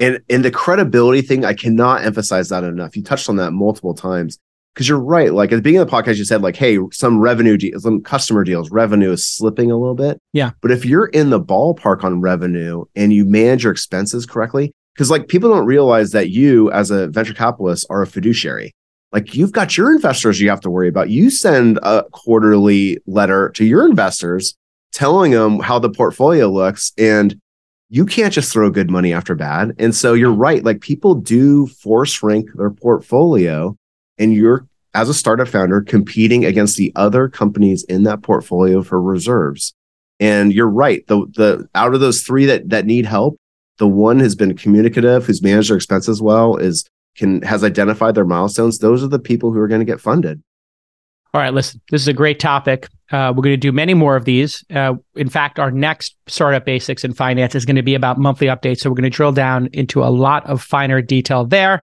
And 0.02 0.20
and 0.28 0.44
the 0.44 0.50
credibility 0.50 1.22
thing, 1.22 1.44
I 1.44 1.54
cannot 1.54 2.04
emphasize 2.04 2.48
that 2.48 2.64
enough. 2.64 2.96
You 2.96 3.04
touched 3.04 3.28
on 3.28 3.36
that 3.36 3.52
multiple 3.52 3.94
times 3.94 4.38
because 4.74 4.88
you're 4.88 4.98
right. 4.98 5.32
Like 5.32 5.52
at 5.52 5.56
the 5.56 5.62
beginning 5.62 5.82
of 5.82 5.90
the 5.90 5.96
podcast, 5.96 6.16
you 6.16 6.24
said 6.24 6.42
like, 6.42 6.56
"Hey, 6.56 6.78
some 6.90 7.20
revenue, 7.20 7.56
de- 7.56 7.78
some 7.78 8.02
customer 8.02 8.42
deals, 8.42 8.70
revenue 8.70 9.12
is 9.12 9.24
slipping 9.24 9.70
a 9.70 9.76
little 9.76 9.94
bit." 9.94 10.18
Yeah. 10.32 10.50
But 10.60 10.72
if 10.72 10.84
you're 10.84 11.06
in 11.06 11.30
the 11.30 11.40
ballpark 11.40 12.02
on 12.02 12.20
revenue 12.20 12.84
and 12.96 13.12
you 13.12 13.24
manage 13.24 13.62
your 13.62 13.72
expenses 13.72 14.26
correctly, 14.26 14.72
because 14.94 15.08
like 15.08 15.28
people 15.28 15.50
don't 15.50 15.66
realize 15.66 16.10
that 16.10 16.30
you, 16.30 16.70
as 16.72 16.90
a 16.90 17.06
venture 17.06 17.34
capitalist, 17.34 17.86
are 17.88 18.02
a 18.02 18.06
fiduciary. 18.06 18.72
Like 19.12 19.34
you've 19.34 19.52
got 19.52 19.76
your 19.76 19.92
investors 19.92 20.40
you 20.40 20.48
have 20.50 20.62
to 20.62 20.70
worry 20.70 20.88
about. 20.88 21.10
You 21.10 21.30
send 21.30 21.78
a 21.84 22.04
quarterly 22.10 22.98
letter 23.06 23.50
to 23.50 23.64
your 23.64 23.86
investors 23.86 24.56
telling 24.92 25.30
them 25.30 25.60
how 25.60 25.78
the 25.78 25.90
portfolio 25.90 26.48
looks 26.50 26.92
and 26.98 27.38
you 27.92 28.06
can't 28.06 28.32
just 28.32 28.50
throw 28.50 28.70
good 28.70 28.90
money 28.90 29.12
after 29.12 29.34
bad. 29.34 29.74
And 29.78 29.94
so 29.94 30.14
you're 30.14 30.32
right. 30.32 30.64
Like 30.64 30.80
people 30.80 31.14
do 31.14 31.66
force 31.66 32.22
rank 32.22 32.48
their 32.54 32.70
portfolio, 32.70 33.76
and 34.16 34.32
you're 34.32 34.66
as 34.94 35.10
a 35.10 35.14
startup 35.14 35.46
founder 35.46 35.82
competing 35.82 36.42
against 36.46 36.78
the 36.78 36.90
other 36.96 37.28
companies 37.28 37.84
in 37.84 38.04
that 38.04 38.22
portfolio 38.22 38.82
for 38.82 39.00
reserves. 39.00 39.74
And 40.18 40.54
you're 40.54 40.70
right. 40.70 41.06
The 41.06 41.26
the 41.36 41.68
out 41.74 41.92
of 41.92 42.00
those 42.00 42.22
three 42.22 42.46
that 42.46 42.70
that 42.70 42.86
need 42.86 43.04
help, 43.04 43.36
the 43.76 43.88
one 43.88 44.20
has 44.20 44.34
been 44.34 44.56
communicative, 44.56 45.26
who's 45.26 45.42
managed 45.42 45.68
their 45.68 45.76
expenses 45.76 46.22
well, 46.22 46.56
is 46.56 46.88
can 47.14 47.42
has 47.42 47.62
identified 47.62 48.14
their 48.14 48.24
milestones. 48.24 48.78
Those 48.78 49.04
are 49.04 49.08
the 49.08 49.18
people 49.18 49.52
who 49.52 49.58
are 49.58 49.68
going 49.68 49.82
to 49.82 49.92
get 49.92 50.00
funded. 50.00 50.42
All 51.34 51.40
right 51.40 51.52
listen 51.52 51.80
this 51.90 52.02
is 52.02 52.08
a 52.08 52.12
great 52.12 52.40
topic. 52.40 52.88
Uh, 53.10 53.32
we're 53.36 53.42
going 53.42 53.52
to 53.52 53.56
do 53.56 53.72
many 53.72 53.94
more 53.94 54.16
of 54.16 54.24
these. 54.24 54.64
Uh, 54.74 54.94
in 55.16 55.28
fact 55.28 55.58
our 55.58 55.70
next 55.70 56.16
startup 56.26 56.64
basics 56.64 57.04
in 57.04 57.12
finance 57.12 57.54
is 57.54 57.64
going 57.64 57.76
to 57.76 57.82
be 57.82 57.94
about 57.94 58.18
monthly 58.18 58.46
updates 58.46 58.80
so 58.80 58.90
we're 58.90 58.96
going 58.96 59.10
to 59.10 59.10
drill 59.10 59.32
down 59.32 59.68
into 59.72 60.02
a 60.02 60.10
lot 60.10 60.46
of 60.46 60.62
finer 60.62 61.02
detail 61.02 61.44
there. 61.44 61.80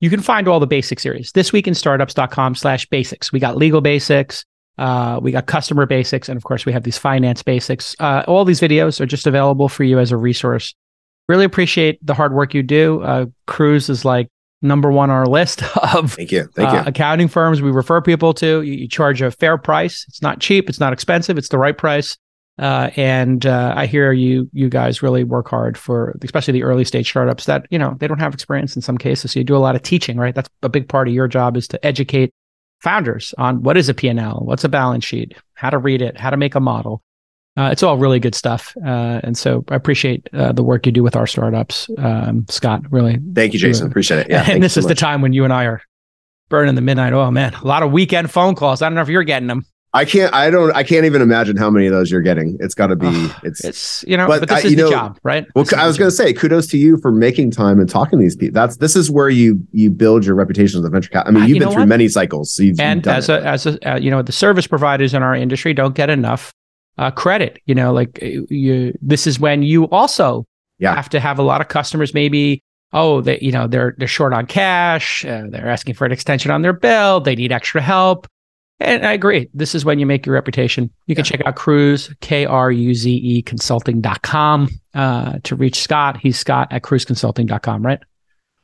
You 0.00 0.10
can 0.10 0.20
find 0.20 0.48
all 0.48 0.58
the 0.58 0.66
basic 0.66 0.98
series 0.98 1.30
this 1.32 1.52
week 1.52 1.68
in 1.68 1.74
startups.com 1.74 2.56
slash 2.56 2.86
basics. 2.86 3.32
We 3.32 3.38
got 3.38 3.56
legal 3.56 3.80
basics 3.80 4.44
uh, 4.78 5.20
we 5.22 5.32
got 5.32 5.46
customer 5.46 5.86
basics 5.86 6.28
and 6.28 6.36
of 6.36 6.44
course 6.44 6.64
we 6.64 6.72
have 6.72 6.82
these 6.82 6.98
finance 6.98 7.42
basics. 7.42 7.94
Uh, 8.00 8.24
all 8.26 8.44
these 8.44 8.60
videos 8.60 9.00
are 9.00 9.06
just 9.06 9.26
available 9.26 9.68
for 9.68 9.84
you 9.84 9.98
as 9.98 10.12
a 10.12 10.16
resource. 10.16 10.74
Really 11.28 11.44
appreciate 11.44 12.04
the 12.04 12.14
hard 12.14 12.32
work 12.32 12.54
you 12.54 12.62
do. 12.62 13.02
Uh, 13.02 13.26
Kruze 13.46 13.90
is 13.90 14.04
like 14.04 14.28
number 14.62 14.90
one 14.90 15.10
on 15.10 15.16
our 15.16 15.26
list 15.26 15.62
of 15.94 16.14
Thank 16.14 16.32
you. 16.32 16.44
Thank 16.54 16.70
uh, 16.70 16.76
you. 16.76 16.82
accounting 16.86 17.28
firms 17.28 17.60
we 17.60 17.70
refer 17.70 18.00
people 18.00 18.32
to. 18.34 18.62
You, 18.62 18.72
you 18.72 18.88
charge 18.88 19.20
a 19.20 19.30
fair 19.30 19.58
price. 19.58 20.04
It's 20.08 20.22
not 20.22 20.40
cheap. 20.40 20.68
It's 20.68 20.80
not 20.80 20.92
expensive. 20.92 21.36
It's 21.36 21.48
the 21.48 21.58
right 21.58 21.76
price. 21.76 22.16
Uh, 22.58 22.90
and 22.96 23.46
uh, 23.46 23.72
I 23.76 23.86
hear 23.86 24.12
you 24.12 24.48
you 24.52 24.68
guys 24.68 25.02
really 25.02 25.24
work 25.24 25.48
hard 25.48 25.78
for 25.78 26.16
especially 26.22 26.52
the 26.52 26.62
early 26.62 26.84
stage 26.84 27.08
startups 27.08 27.46
that 27.46 27.66
you 27.70 27.78
know 27.78 27.96
they 27.98 28.06
don't 28.06 28.20
have 28.20 28.34
experience 28.34 28.76
in 28.76 28.82
some 28.82 28.98
cases. 28.98 29.32
So 29.32 29.40
you 29.40 29.44
do 29.44 29.56
a 29.56 29.58
lot 29.58 29.74
of 29.74 29.82
teaching, 29.82 30.18
right? 30.18 30.34
That's 30.34 30.50
a 30.62 30.68
big 30.68 30.88
part 30.88 31.08
of 31.08 31.14
your 31.14 31.28
job 31.28 31.56
is 31.56 31.66
to 31.68 31.84
educate 31.84 32.32
founders 32.80 33.32
on 33.38 33.62
what 33.62 33.76
is 33.76 33.88
a 33.88 33.94
P&L, 33.94 34.42
what's 34.44 34.64
a 34.64 34.68
balance 34.68 35.04
sheet, 35.04 35.34
how 35.54 35.70
to 35.70 35.78
read 35.78 36.02
it, 36.02 36.18
how 36.18 36.30
to 36.30 36.36
make 36.36 36.54
a 36.54 36.60
model. 36.60 37.02
Uh, 37.56 37.68
it's 37.70 37.82
all 37.82 37.98
really 37.98 38.18
good 38.18 38.34
stuff. 38.34 38.74
Uh, 38.84 39.20
and 39.22 39.36
so 39.36 39.62
I 39.68 39.74
appreciate 39.74 40.28
uh, 40.32 40.52
the 40.52 40.62
work 40.62 40.86
you 40.86 40.92
do 40.92 41.02
with 41.02 41.16
our 41.16 41.26
startups, 41.26 41.88
um, 41.98 42.46
Scott. 42.48 42.82
Really, 42.90 43.18
Thank 43.34 43.52
you, 43.52 43.58
Jason. 43.58 43.86
Appreciate 43.86 44.20
it. 44.20 44.30
Yeah. 44.30 44.44
and 44.50 44.62
this 44.62 44.74
so 44.74 44.80
is 44.80 44.86
the 44.86 44.94
time 44.94 45.20
when 45.20 45.32
you 45.34 45.44
and 45.44 45.52
I 45.52 45.64
are 45.64 45.82
burning 46.48 46.74
the 46.76 46.80
midnight 46.80 47.12
oil, 47.12 47.30
man. 47.30 47.52
A 47.54 47.66
lot 47.66 47.82
of 47.82 47.92
weekend 47.92 48.30
phone 48.30 48.54
calls. 48.54 48.80
I 48.80 48.86
don't 48.88 48.94
know 48.94 49.02
if 49.02 49.08
you're 49.08 49.22
getting 49.22 49.48
them. 49.48 49.66
I 49.94 50.06
can't. 50.06 50.32
I 50.32 50.48
don't. 50.48 50.74
I 50.74 50.82
can't 50.84 51.04
even 51.04 51.20
imagine 51.20 51.58
how 51.58 51.68
many 51.68 51.84
of 51.86 51.92
those 51.92 52.10
you're 52.10 52.22
getting. 52.22 52.56
It's 52.60 52.74
got 52.74 52.86
to 52.86 52.96
be. 52.96 53.28
It's. 53.42 53.62
It's 53.62 54.02
you 54.08 54.16
know, 54.16 54.26
But 54.26 54.40
but, 54.40 54.48
this 54.48 54.64
I- 54.64 54.68
is 54.68 54.74
the 54.74 54.82
know- 54.84 54.90
job, 54.90 55.18
right? 55.22 55.44
Well, 55.54 55.66
I 55.76 55.86
was 55.86 55.98
going 55.98 56.10
to 56.10 56.16
say 56.16 56.32
kudos 56.32 56.66
to 56.68 56.78
you 56.78 56.96
for 57.02 57.12
making 57.12 57.50
time 57.50 57.78
and 57.78 57.86
talking 57.86 58.18
to 58.18 58.22
these 58.22 58.34
people. 58.34 58.54
That's 58.54 58.78
this 58.78 58.96
is 58.96 59.10
where 59.10 59.28
you 59.28 59.60
you 59.72 59.90
build 59.90 60.24
your 60.24 60.34
reputation 60.34 60.78
as 60.78 60.86
a 60.86 60.88
venture 60.88 61.10
cap. 61.10 61.26
I 61.26 61.30
mean, 61.30 61.42
Uh, 61.42 61.46
you've 61.46 61.56
you 61.56 61.60
been 61.60 61.72
through 61.72 61.82
what? 61.82 61.88
many 61.88 62.08
cycles, 62.08 62.50
so 62.54 62.62
you've, 62.62 62.70
you've 62.70 62.80
and 62.80 63.02
done 63.02 63.16
as 63.16 63.28
it. 63.28 63.42
a 63.42 63.46
as 63.46 63.66
a 63.66 63.92
uh, 63.92 63.96
you 63.98 64.10
know 64.10 64.22
the 64.22 64.32
service 64.32 64.66
providers 64.66 65.12
in 65.12 65.22
our 65.22 65.34
industry 65.34 65.74
don't 65.74 65.94
get 65.94 66.08
enough 66.08 66.54
uh, 66.98 67.10
credit 67.10 67.60
you 67.66 67.74
know 67.74 67.92
like 67.92 68.18
uh, 68.22 68.26
you 68.50 68.96
this 69.00 69.26
is 69.26 69.40
when 69.40 69.62
you 69.62 69.88
also 69.90 70.46
Yeah. 70.78 70.94
have 70.94 71.08
to 71.10 71.20
have 71.20 71.38
a 71.38 71.42
lot 71.42 71.60
of 71.60 71.68
customers 71.68 72.12
maybe 72.14 72.62
oh 72.92 73.20
they 73.22 73.38
you 73.40 73.50
know 73.52 73.66
they're 73.66 73.94
they're 73.98 74.08
short 74.08 74.32
on 74.32 74.46
cash 74.46 75.24
uh, 75.24 75.44
they're 75.48 75.68
asking 75.70 75.94
for 75.94 76.04
an 76.04 76.12
extension 76.12 76.50
on 76.50 76.62
their 76.62 76.72
bill 76.74 77.20
they 77.20 77.34
need 77.34 77.52
extra 77.52 77.80
help 77.80 78.26
and 78.80 79.06
I 79.06 79.12
agree. 79.12 79.48
This 79.54 79.76
is 79.76 79.84
when 79.84 80.00
you 80.00 80.06
make 80.06 80.26
your 80.26 80.34
reputation. 80.34 80.90
You 81.06 81.14
can 81.14 81.24
check 81.24 81.40
out 81.46 81.54
Kruze, 81.54 82.18
K 82.20 82.46
R 82.46 82.72
U 82.72 82.94
Z 82.96 83.14
E 83.14 83.40
consulting.com 83.42 84.68
uh, 84.94 85.38
to 85.44 85.54
reach 85.54 85.80
Scott. 85.80 86.16
He's 86.16 86.36
Scott 86.38 86.66
at 86.72 86.82
kruzeconsulting.com, 86.82 87.86
right? 87.86 88.00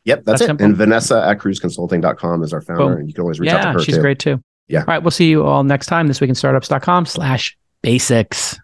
Yep, 0.06 0.24
that's, 0.24 0.26
That's 0.26 0.40
it. 0.42 0.46
simple. 0.46 0.66
And 0.66 0.76
Vanessa 0.76 1.24
at 1.24 1.38
kruzeconsulting.com 1.38 2.42
is 2.42 2.52
our 2.52 2.60
founder, 2.60 2.84
Boom. 2.86 2.98
and 2.98 3.08
you 3.08 3.14
can 3.14 3.22
always 3.22 3.38
reach 3.38 3.50
out 3.50 3.58
to 3.60 3.66
Yeah, 3.68 3.72
her 3.74 3.78
she's 3.80 3.94
too. 3.96 4.00
great 4.00 4.18
too. 4.18 4.40
Yeah. 4.66 4.80
All 4.80 4.86
right. 4.86 5.02
We'll 5.02 5.10
see 5.12 5.28
you 5.28 5.44
all 5.44 5.62
next 5.64 5.86
time 5.86 6.08
this 6.08 6.20
week 6.20 6.30
in 6.30 6.34
startups.com 6.34 7.06
slash 7.06 7.56
basics. 7.82 8.58